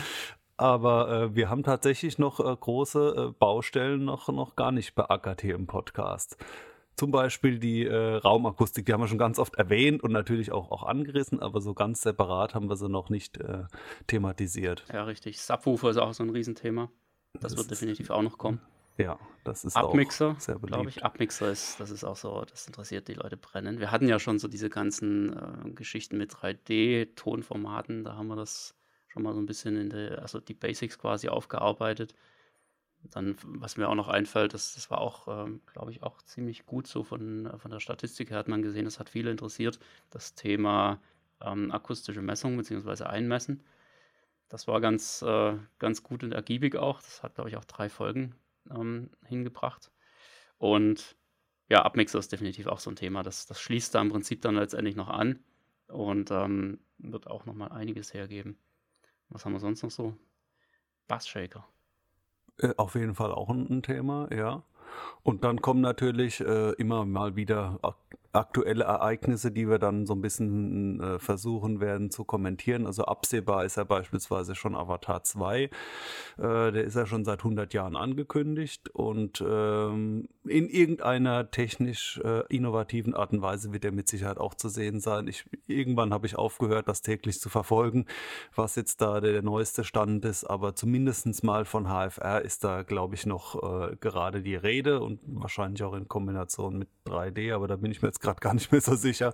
[0.58, 5.40] Aber äh, wir haben tatsächlich noch äh, große äh, Baustellen noch, noch gar nicht beackert
[5.40, 6.38] hier im Podcast.
[6.96, 10.72] Zum Beispiel die äh, Raumakustik, die haben wir schon ganz oft erwähnt und natürlich auch,
[10.72, 13.64] auch angerissen, aber so ganz separat haben wir sie noch nicht äh,
[14.08, 14.86] thematisiert.
[14.92, 15.42] Ja, richtig.
[15.42, 16.90] Subwoofer ist auch so ein Riesenthema.
[17.34, 18.62] Das, das wird definitiv auch noch kommen.
[18.98, 20.68] Ja, das ist Abmixer, auch sehr beliebt.
[20.68, 21.04] glaube ich.
[21.04, 23.80] Abmixer ist, das ist auch so, das interessiert die Leute brennend.
[23.80, 28.76] Wir hatten ja schon so diese ganzen äh, Geschichten mit 3D-Tonformaten, da haben wir das
[29.08, 32.14] schon mal so ein bisschen in der, also die Basics quasi aufgearbeitet.
[33.12, 36.66] Dann, was mir auch noch einfällt, das, das war auch, ähm, glaube ich, auch ziemlich
[36.66, 40.36] gut so von, von der Statistik her hat man gesehen, das hat viele interessiert, das
[40.36, 41.00] Thema
[41.42, 43.04] ähm, akustische Messung bzw.
[43.04, 43.62] Einmessen.
[44.50, 47.02] Das war ganz, äh, ganz gut und ergiebig auch.
[47.02, 48.36] Das hat, glaube ich, auch drei Folgen
[48.70, 49.92] ähm, hingebracht.
[50.58, 51.16] Und
[51.70, 53.24] ja, Abmixer ist definitiv auch so ein Thema.
[53.24, 55.44] Das, das schließt da im Prinzip dann letztendlich noch an
[55.88, 58.58] und ähm, wird auch nochmal einiges hergeben.
[59.30, 60.16] Was haben wir sonst noch so?
[61.08, 61.68] Bassshaker.
[62.58, 64.64] Äh, auf jeden Fall auch ein, ein Thema, ja.
[65.24, 67.80] Und dann kommen natürlich äh, immer mal wieder
[68.34, 72.88] aktuelle Ereignisse, die wir dann so ein bisschen äh, versuchen werden zu kommentieren.
[72.88, 75.64] Also absehbar ist ja beispielsweise schon Avatar 2.
[75.64, 75.70] Äh,
[76.38, 83.14] der ist ja schon seit 100 Jahren angekündigt und ähm, in irgendeiner technisch äh, innovativen
[83.14, 85.28] Art und Weise wird er mit Sicherheit auch zu sehen sein.
[85.28, 88.08] Ich, irgendwann habe ich aufgehört, das täglich zu verfolgen,
[88.56, 92.82] was jetzt da der, der neueste Stand ist, aber zumindest mal von HFR ist da,
[92.82, 97.68] glaube ich, noch äh, gerade die Rede und wahrscheinlich auch in Kombination mit 3D, aber
[97.68, 99.34] da bin ich mir jetzt gerade gar nicht mehr so sicher.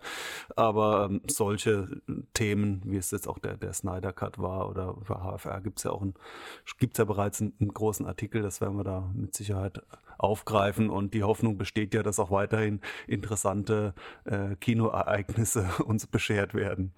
[0.56, 2.02] Aber ähm, solche
[2.34, 5.84] Themen, wie es jetzt auch der, der Snyder Cut war oder für HFR, gibt es
[5.84, 6.14] ja auch ein,
[6.78, 9.82] gibt's ja bereits einen, einen, großen Artikel, das werden wir da mit Sicherheit
[10.18, 13.94] aufgreifen und die Hoffnung besteht ja, dass auch weiterhin interessante
[14.26, 16.94] äh, Kinoereignisse uns beschert werden.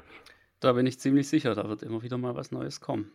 [0.59, 3.11] Da bin ich ziemlich sicher, da wird immer wieder mal was Neues kommen.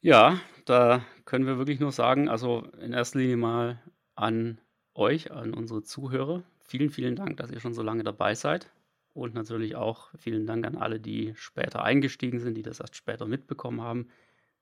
[0.00, 3.82] Ja, da können wir wirklich nur sagen, also in erster Linie mal
[4.22, 4.58] an
[4.94, 6.44] euch, an unsere Zuhörer.
[6.64, 8.70] Vielen, vielen Dank, dass ihr schon so lange dabei seid.
[9.14, 13.26] Und natürlich auch vielen Dank an alle, die später eingestiegen sind, die das erst später
[13.26, 14.08] mitbekommen haben,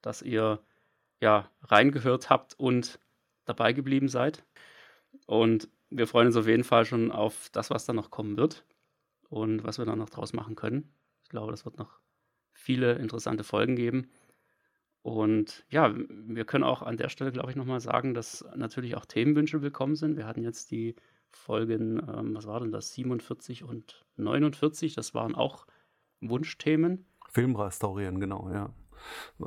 [0.02, 0.61] dass ihr
[1.20, 2.98] ja reingehört habt und
[3.44, 4.42] dabei geblieben seid.
[5.26, 8.64] Und wir freuen uns auf jeden Fall schon auf das, was da noch kommen wird
[9.28, 10.92] und was wir da noch draus machen können.
[11.22, 12.00] Ich glaube, das wird noch
[12.52, 14.11] viele interessante Folgen geben.
[15.03, 19.07] Und ja, wir können auch an der Stelle, glaube ich, nochmal sagen, dass natürlich auch
[19.07, 20.16] Themenwünsche willkommen sind.
[20.16, 20.94] Wir hatten jetzt die
[21.30, 25.66] Folgen, ähm, was war denn das, 47 und 49, das waren auch
[26.20, 27.07] Wunschthemen.
[27.28, 28.74] Film restaurieren, genau, ja.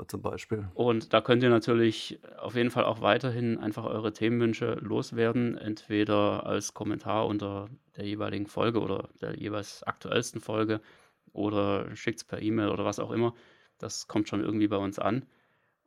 [0.08, 0.68] Zum Beispiel.
[0.74, 6.48] Und da könnt ihr natürlich auf jeden Fall auch weiterhin einfach eure Themenwünsche loswerden, entweder
[6.48, 10.82] als Kommentar unter der jeweiligen Folge oder der jeweils aktuellsten Folge
[11.34, 13.36] oder schickt es per E-Mail oder was auch immer.
[13.78, 15.26] Das kommt schon irgendwie bei uns an.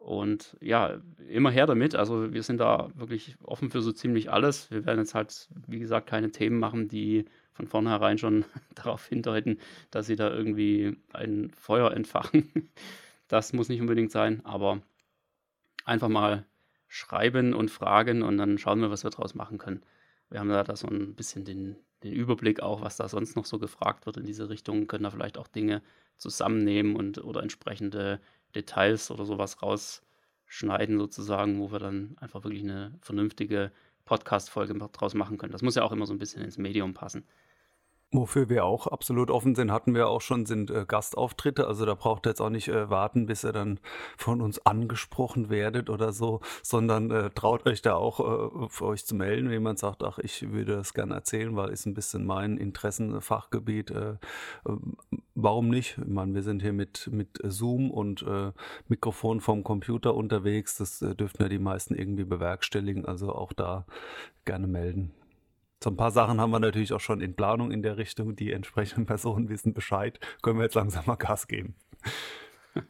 [0.07, 1.97] Und ja, immer her damit.
[1.97, 4.71] Also wir sind da wirklich offen für so ziemlich alles.
[4.71, 8.45] Wir werden jetzt halt, wie gesagt, keine Themen machen, die von vornherein schon
[8.77, 9.59] darauf hindeuten,
[9.91, 12.71] dass sie da irgendwie ein Feuer entfachen.
[13.29, 14.81] Das muss nicht unbedingt sein, aber
[15.85, 16.47] einfach mal
[16.87, 19.83] schreiben und fragen und dann schauen wir, was wir daraus machen können.
[20.31, 23.45] Wir haben da, da so ein bisschen den, den Überblick auch, was da sonst noch
[23.45, 25.83] so gefragt wird in diese Richtung, können da vielleicht auch Dinge
[26.19, 28.21] zusammennehmen und oder entsprechende
[28.57, 33.71] Details oder sowas rausschneiden, sozusagen, wo wir dann einfach wirklich eine vernünftige
[34.05, 35.53] Podcast-Folge draus machen können.
[35.53, 37.25] Das muss ja auch immer so ein bisschen ins Medium passen.
[38.13, 41.67] Wofür wir auch absolut offen sind, hatten wir auch schon, sind äh, Gastauftritte.
[41.67, 43.81] Also da braucht ihr jetzt auch nicht äh, warten, bis ihr dann
[44.17, 49.05] von uns angesprochen werdet oder so, sondern äh, traut euch da auch äh, für euch
[49.05, 52.25] zu melden, wenn jemand sagt, ach, ich würde das gerne erzählen, weil ist ein bisschen
[52.25, 53.91] mein Interessenfachgebiet.
[53.91, 54.15] Äh,
[54.69, 54.97] ähm,
[55.35, 55.99] warum nicht?
[55.99, 58.53] Ich meine, wir sind hier mit, mit Zoom und äh,
[58.87, 60.77] Mikrofon vom Computer unterwegs.
[60.77, 63.05] Das dürften ja die meisten irgendwie bewerkstelligen.
[63.05, 63.85] Also auch da
[64.45, 65.13] gerne melden.
[65.87, 68.35] So ein paar Sachen haben wir natürlich auch schon in Planung in der Richtung.
[68.35, 70.19] Die entsprechenden Personen wissen Bescheid.
[70.43, 71.77] Können wir jetzt langsam mal Gas geben.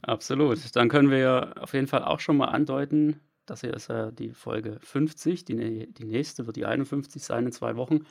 [0.00, 0.74] Absolut.
[0.74, 4.32] Dann können wir auf jeden Fall auch schon mal andeuten, das hier ist ja die
[4.32, 5.44] Folge 50.
[5.44, 8.06] Die, die nächste wird die 51 sein in zwei Wochen.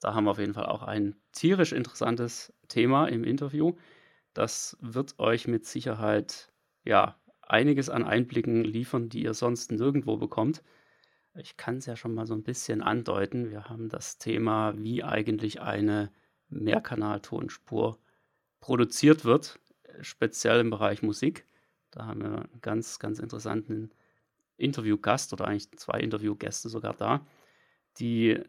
[0.00, 3.74] Da haben wir auf jeden Fall auch ein tierisch interessantes Thema im Interview.
[4.32, 6.50] Das wird euch mit Sicherheit
[6.86, 10.62] ja einiges an Einblicken liefern, die ihr sonst nirgendwo bekommt.
[11.34, 13.50] Ich kann es ja schon mal so ein bisschen andeuten.
[13.50, 16.10] Wir haben das Thema, wie eigentlich eine
[16.48, 17.98] Mehrkanaltonspur
[18.60, 19.58] produziert wird,
[20.00, 21.46] speziell im Bereich Musik.
[21.90, 23.90] Da haben wir einen ganz, ganz interessanten
[24.56, 27.24] Interviewgast oder eigentlich zwei Interviewgäste sogar da,
[27.98, 28.40] die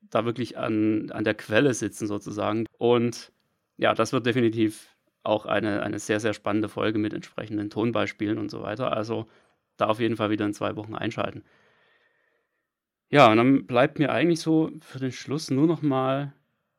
[0.00, 2.66] da wirklich an, an der Quelle sitzen sozusagen.
[2.78, 3.32] Und
[3.76, 8.50] ja, das wird definitiv auch eine, eine sehr, sehr spannende Folge mit entsprechenden Tonbeispielen und
[8.50, 8.92] so weiter.
[8.92, 9.26] Also
[9.76, 11.44] da auf jeden Fall wieder in zwei Wochen einschalten.
[13.10, 16.32] Ja, und dann bleibt mir eigentlich so für den Schluss nur noch mal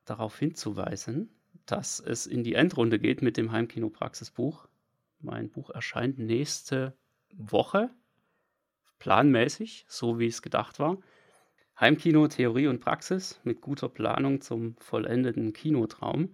[0.06, 1.30] darauf hinzuweisen,
[1.66, 4.68] dass es in die Endrunde geht mit dem Heimkino-Praxisbuch.
[5.20, 6.96] Mein Buch erscheint nächste
[7.34, 7.90] Woche,
[9.00, 10.98] planmäßig, so wie es gedacht war.
[11.78, 16.34] Heimkino, Theorie und Praxis mit guter Planung zum vollendeten Kinotraum.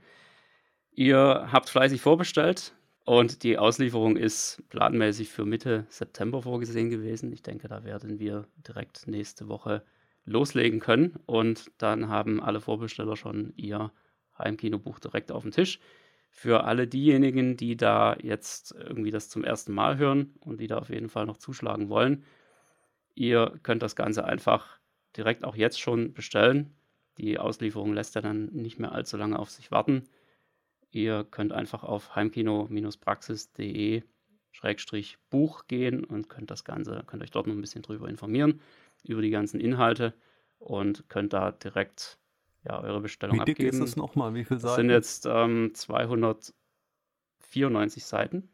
[0.92, 2.76] Ihr habt fleißig vorbestellt.
[3.08, 7.32] Und die Auslieferung ist planmäßig für Mitte September vorgesehen gewesen.
[7.32, 9.82] Ich denke, da werden wir direkt nächste Woche
[10.26, 11.16] loslegen können.
[11.26, 13.94] Und dann haben alle Vorbesteller schon ihr
[14.38, 15.80] Heimkinobuch direkt auf dem Tisch.
[16.32, 20.78] Für alle diejenigen, die da jetzt irgendwie das zum ersten Mal hören und die da
[20.78, 22.26] auf jeden Fall noch zuschlagen wollen,
[23.16, 24.80] ihr könnt das Ganze einfach
[25.16, 26.76] direkt auch jetzt schon bestellen.
[27.18, 30.04] Die Auslieferung lässt ja dann nicht mehr allzu lange auf sich warten.
[30.98, 34.02] Ihr könnt einfach auf heimkino-praxis.de
[35.30, 38.62] Buch gehen und könnt das Ganze, könnt euch dort noch ein bisschen drüber informieren,
[39.04, 40.16] über die ganzen Inhalte
[40.58, 42.18] und könnt da direkt
[42.66, 43.78] ja, eure Bestellung Wie dick abgeben.
[43.78, 44.34] ist es nochmal?
[44.34, 44.90] Wie viele Das sind Seiten?
[44.90, 46.54] jetzt ähm, 294
[48.04, 48.50] Seiten.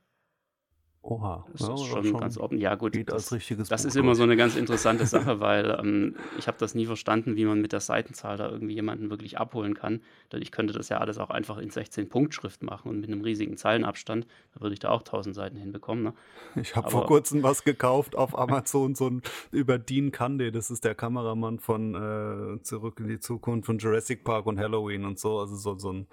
[1.06, 2.64] Oha, Das ja, ist schon, schon ganz ordentlich.
[2.64, 3.28] Ja, gut, das,
[3.68, 7.36] das ist immer so eine ganz interessante Sache, weil ähm, ich habe das nie verstanden,
[7.36, 10.00] wie man mit der Seitenzahl da irgendwie jemanden wirklich abholen kann.
[10.32, 13.58] Denn ich könnte das ja alles auch einfach in 16-Punkt-Schrift machen und mit einem riesigen
[13.58, 14.26] Zeilenabstand.
[14.56, 16.06] Da würde ich da auch 1000 Seiten hinbekommen.
[16.06, 16.14] Ne?
[16.56, 20.86] Ich habe vor kurzem was gekauft auf Amazon, so ein über Dean Kande, das ist
[20.86, 25.40] der Kameramann von äh, Zurück in die Zukunft von Jurassic Park und Halloween und so,
[25.40, 26.08] also so, so ein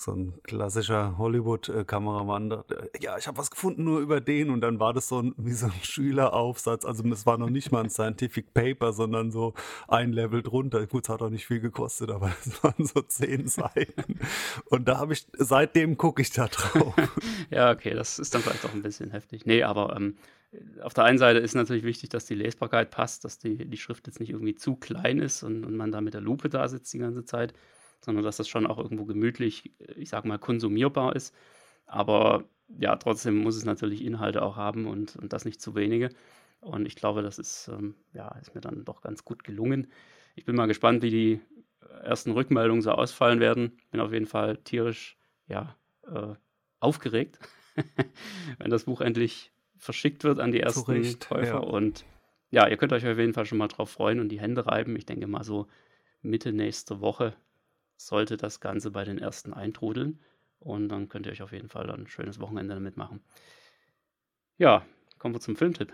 [0.00, 2.62] so ein klassischer Hollywood-Kameramann.
[3.00, 5.52] Ja, ich habe was gefunden nur über den und dann war das so ein, wie
[5.52, 6.84] so ein Schüleraufsatz.
[6.84, 9.54] Also es war noch nicht mal ein Scientific Paper, sondern so
[9.88, 10.86] ein Level drunter.
[10.86, 14.20] Gut, es hat auch nicht viel gekostet, aber es waren so zehn Seiten.
[14.66, 16.94] Und da habe ich, seitdem gucke ich da drauf.
[17.50, 19.46] Ja, okay, das ist dann vielleicht auch ein bisschen heftig.
[19.46, 20.16] Nee, aber ähm,
[20.82, 24.06] auf der einen Seite ist natürlich wichtig, dass die Lesbarkeit passt, dass die, die Schrift
[24.06, 26.92] jetzt nicht irgendwie zu klein ist und, und man da mit der Lupe da sitzt
[26.92, 27.54] die ganze Zeit,
[28.00, 31.34] sondern dass das schon auch irgendwo gemütlich, äh, ich sag mal, konsumierbar ist.
[31.86, 32.44] Aber
[32.78, 36.10] ja, trotzdem muss es natürlich Inhalte auch haben und, und das nicht zu wenige.
[36.60, 39.88] Und ich glaube, das ist, ähm, ja, ist mir dann doch ganz gut gelungen.
[40.34, 41.40] Ich bin mal gespannt, wie die
[42.02, 43.78] ersten Rückmeldungen so ausfallen werden.
[43.90, 45.76] Bin auf jeden Fall tierisch, ja,
[46.06, 46.34] äh,
[46.80, 47.38] aufgeregt,
[48.58, 51.46] wenn das Buch endlich verschickt wird an die ersten Recht, Käufer.
[51.46, 51.56] ja.
[51.58, 52.04] Und
[52.50, 54.96] ja, ihr könnt euch auf jeden Fall schon mal drauf freuen und die Hände reiben.
[54.96, 55.66] Ich denke mal so
[56.22, 57.34] Mitte nächste Woche
[57.98, 60.20] sollte das Ganze bei den ersten eintrudeln.
[60.60, 63.20] Und dann könnt ihr euch auf jeden Fall ein schönes Wochenende damit machen.
[64.56, 64.86] Ja,
[65.18, 65.92] kommen wir zum Filmtipp.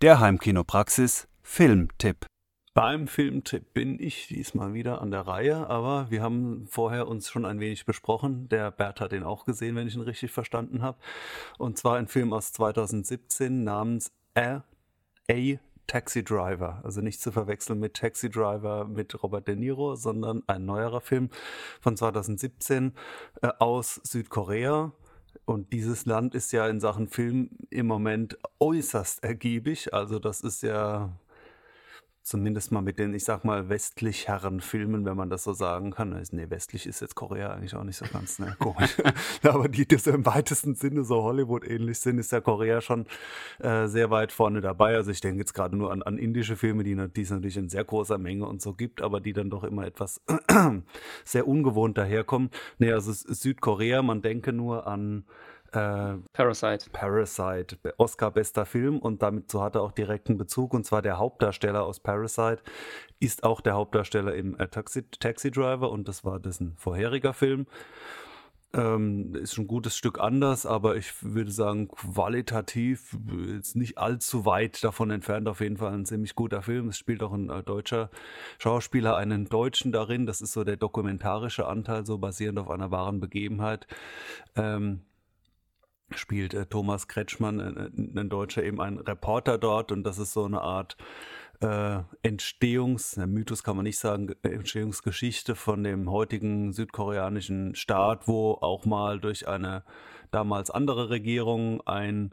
[0.00, 2.26] Der Heimkinopraxis Filmtipp.
[2.74, 7.44] Beim Filmtipp bin ich diesmal wieder an der Reihe, aber wir haben vorher uns schon
[7.44, 8.48] ein wenig besprochen.
[8.48, 10.98] Der Bert hat ihn auch gesehen, wenn ich ihn richtig verstanden habe.
[11.56, 14.62] Und zwar ein Film aus 2017 namens A,
[15.30, 16.80] A Taxi Driver.
[16.84, 21.30] Also nicht zu verwechseln mit Taxi Driver mit Robert De Niro, sondern ein neuerer Film
[21.80, 22.92] von 2017
[23.42, 24.92] äh, aus Südkorea.
[25.44, 29.92] Und dieses Land ist ja in Sachen Film im Moment äußerst ergiebig.
[29.92, 31.12] Also das ist ja
[32.24, 35.92] zumindest mal mit den, ich sag mal, westlich herren Filmen, wenn man das so sagen
[35.92, 36.12] kann.
[36.12, 38.96] Also, Nee, westlich ist jetzt Korea eigentlich auch nicht so ganz, ne, komisch.
[39.42, 43.06] Aber die, die so im weitesten Sinne so Hollywood-ähnlich sind, ist ja Korea schon
[43.58, 44.96] äh, sehr weit vorne dabei.
[44.96, 47.68] Also ich denke jetzt gerade nur an, an indische Filme, die, die es natürlich in
[47.68, 50.22] sehr großer Menge und so gibt, aber die dann doch immer etwas
[51.24, 52.50] sehr ungewohnt daherkommen.
[52.78, 55.24] Nee, also Südkorea, man denke nur an
[55.74, 56.90] äh, Parasite.
[56.92, 61.18] Parasite, Oscar bester Film und damit so hat er auch direkten Bezug und zwar der
[61.18, 62.62] Hauptdarsteller aus Parasite
[63.20, 67.66] ist auch der Hauptdarsteller im äh, Taxi, Taxi Driver und das war dessen vorheriger Film.
[68.72, 73.16] Ähm, ist schon ein gutes Stück anders, aber ich würde sagen, qualitativ
[73.58, 75.46] ist nicht allzu weit davon entfernt.
[75.46, 76.88] Auf jeden Fall ein ziemlich guter Film.
[76.88, 78.10] Es spielt auch ein äh, deutscher
[78.58, 80.26] Schauspieler, einen Deutschen darin.
[80.26, 83.86] Das ist so der dokumentarische Anteil, so basierend auf einer wahren Begebenheit.
[84.56, 85.02] Ähm,
[86.10, 89.92] spielt äh, Thomas Kretschmann, äh, ein Deutscher, eben ein Reporter dort.
[89.92, 90.96] Und das ist so eine Art
[91.60, 98.26] äh, Entstehungs, na, Mythos kann man nicht sagen, Ge- Entstehungsgeschichte von dem heutigen südkoreanischen Staat,
[98.28, 99.84] wo auch mal durch eine
[100.30, 102.32] damals andere Regierung ein,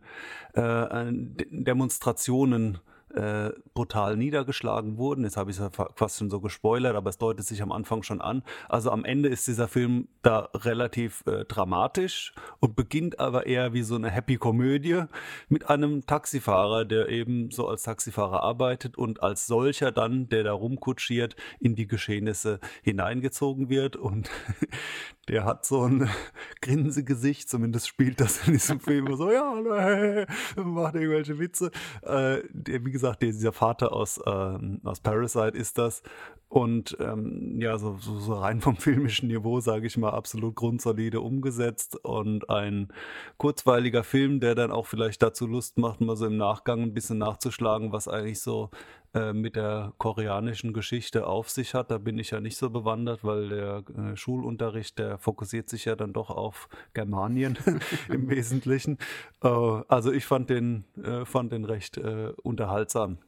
[0.54, 2.80] äh, ein De- Demonstrationen
[3.16, 5.24] äh, brutal niedergeschlagen wurden.
[5.24, 7.72] Jetzt habe ich es ja fa- fast schon so gespoilert, aber es deutet sich am
[7.72, 8.44] Anfang schon an.
[8.70, 13.84] Also am Ende ist dieser Film da relativ äh, dramatisch und beginnt aber eher wie
[13.84, 15.04] so eine Happy Komödie
[15.50, 20.54] mit einem Taxifahrer, der eben so als Taxifahrer arbeitet und als solcher dann, der da
[20.54, 24.30] rumkutschiert, in die Geschehnisse hineingezogen wird und
[25.28, 26.10] der hat so ein
[26.62, 31.72] Grinsegesicht, zumindest spielt das in diesem Film so, ja, hey, macht irgendwelche Witze.
[32.02, 36.02] Äh, der, wie gesagt, der, dieser Vater aus, ähm, aus Parasite ist das.
[36.52, 41.96] Und ähm, ja, so, so, rein vom filmischen Niveau, sage ich mal, absolut grundsolide umgesetzt
[42.04, 42.90] und ein
[43.38, 47.20] kurzweiliger Film, der dann auch vielleicht dazu Lust macht, mal so im Nachgang ein bisschen
[47.20, 48.70] nachzuschlagen, was eigentlich so
[49.14, 51.90] äh, mit der koreanischen Geschichte auf sich hat.
[51.90, 55.96] Da bin ich ja nicht so bewandert, weil der äh, Schulunterricht, der fokussiert sich ja
[55.96, 57.58] dann doch auf Germanien
[58.10, 58.98] im Wesentlichen.
[59.42, 63.20] Äh, also ich fand den, äh, fand den recht äh, unterhaltsam.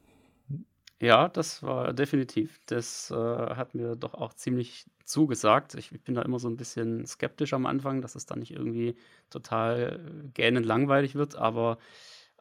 [1.00, 2.60] Ja, das war definitiv.
[2.66, 5.74] Das äh, hat mir doch auch ziemlich zugesagt.
[5.74, 8.94] Ich bin da immer so ein bisschen skeptisch am Anfang, dass es dann nicht irgendwie
[9.28, 11.78] total äh, gähnend langweilig wird, aber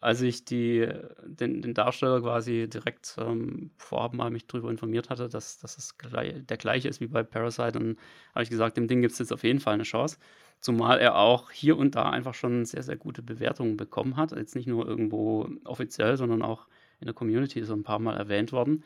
[0.01, 0.87] als ich die,
[1.25, 5.97] den, den Darsteller quasi direkt ähm, vorab mal mich darüber informiert hatte, dass, dass es
[5.97, 7.97] gleich, der gleiche ist wie bei Parasite, dann
[8.33, 10.17] habe ich gesagt, dem Ding gibt es jetzt auf jeden Fall eine Chance.
[10.59, 14.31] Zumal er auch hier und da einfach schon sehr, sehr gute Bewertungen bekommen hat.
[14.33, 16.67] Jetzt nicht nur irgendwo offiziell, sondern auch
[17.03, 18.83] in der Community ist er ein paar Mal erwähnt worden.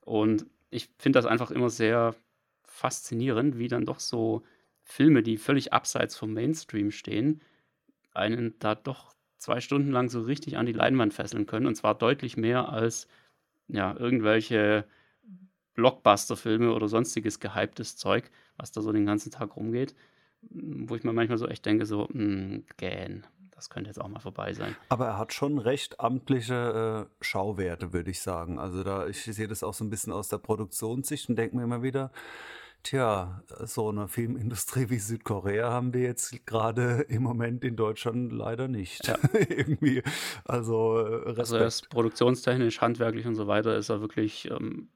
[0.00, 2.14] Und ich finde das einfach immer sehr
[2.64, 4.42] faszinierend, wie dann doch so
[4.82, 7.42] Filme, die völlig abseits vom Mainstream stehen,
[8.14, 11.66] einen da doch zwei Stunden lang so richtig an die Leinwand fesseln können.
[11.66, 13.06] Und zwar deutlich mehr als
[13.68, 14.86] ja, irgendwelche
[15.74, 19.94] Blockbuster-Filme oder sonstiges gehyptes Zeug, was da so den ganzen Tag rumgeht.
[20.40, 23.26] Wo ich mir manchmal so echt denke, so, mh, hm, gähn,
[23.58, 24.76] das könnte jetzt auch mal vorbei sein.
[24.88, 28.60] Aber er hat schon recht amtliche äh, Schauwerte, würde ich sagen.
[28.60, 31.64] Also da, ich sehe das auch so ein bisschen aus der Produktionssicht und denke mir
[31.64, 32.12] immer wieder,
[32.84, 38.68] Tja, so eine Filmindustrie wie Südkorea haben wir jetzt gerade im Moment in Deutschland leider
[38.68, 39.08] nicht.
[39.08, 39.18] Ja.
[39.48, 40.02] Irgendwie.
[40.44, 41.38] Also, äh, Respekt.
[41.40, 44.48] also er ist produktionstechnisch, handwerklich und so weiter, ist er wirklich.
[44.50, 44.88] Ähm,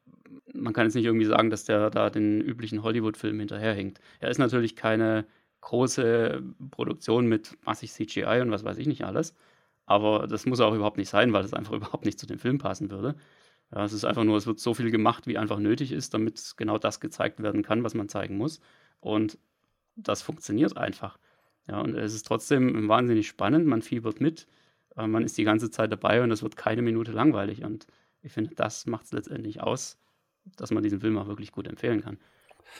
[0.54, 4.00] man kann jetzt nicht irgendwie sagen, dass der da den üblichen Hollywood-Film hinterherhinkt.
[4.20, 5.26] Er ist natürlich keine
[5.62, 9.34] große Produktion mit massig CGI und was weiß ich nicht alles.
[9.86, 12.58] Aber das muss auch überhaupt nicht sein, weil das einfach überhaupt nicht zu dem Film
[12.58, 13.16] passen würde.
[13.74, 16.54] Ja, es ist einfach nur, es wird so viel gemacht, wie einfach nötig ist, damit
[16.56, 18.60] genau das gezeigt werden kann, was man zeigen muss.
[19.00, 19.38] Und
[19.96, 21.18] das funktioniert einfach.
[21.68, 24.46] Ja, und es ist trotzdem wahnsinnig spannend, man fiebert mit,
[24.96, 27.64] äh, man ist die ganze Zeit dabei und es wird keine Minute langweilig.
[27.64, 27.86] Und
[28.20, 29.98] ich finde, das macht es letztendlich aus,
[30.56, 32.18] dass man diesen Film auch wirklich gut empfehlen kann.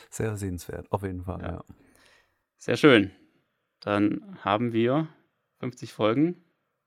[0.09, 1.51] Sehr sehenswert, auf jeden Fall, ja.
[1.53, 1.63] ja.
[2.63, 3.11] Sehr schön.
[3.81, 5.09] Dann haben wir
[5.59, 6.41] 50 Folgen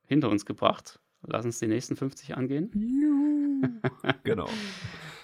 [0.07, 1.01] hinter uns gebracht.
[1.21, 2.71] Lass uns die nächsten 50 angehen.
[4.23, 4.49] Genau.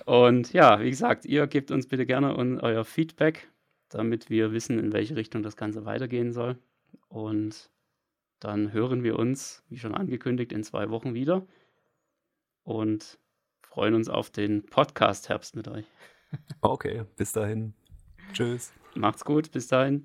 [0.05, 3.51] Und ja, wie gesagt, ihr gebt uns bitte gerne euer Feedback,
[3.89, 6.59] damit wir wissen, in welche Richtung das Ganze weitergehen soll.
[7.09, 7.71] Und
[8.41, 11.47] dann hören wir uns, wie schon angekündigt, in zwei Wochen wieder
[12.63, 13.19] und
[13.63, 15.87] freuen uns auf den Podcast-Herbst mit euch.
[16.61, 17.75] Okay, bis dahin.
[18.33, 18.73] Tschüss.
[18.95, 20.05] Macht's gut, bis dahin.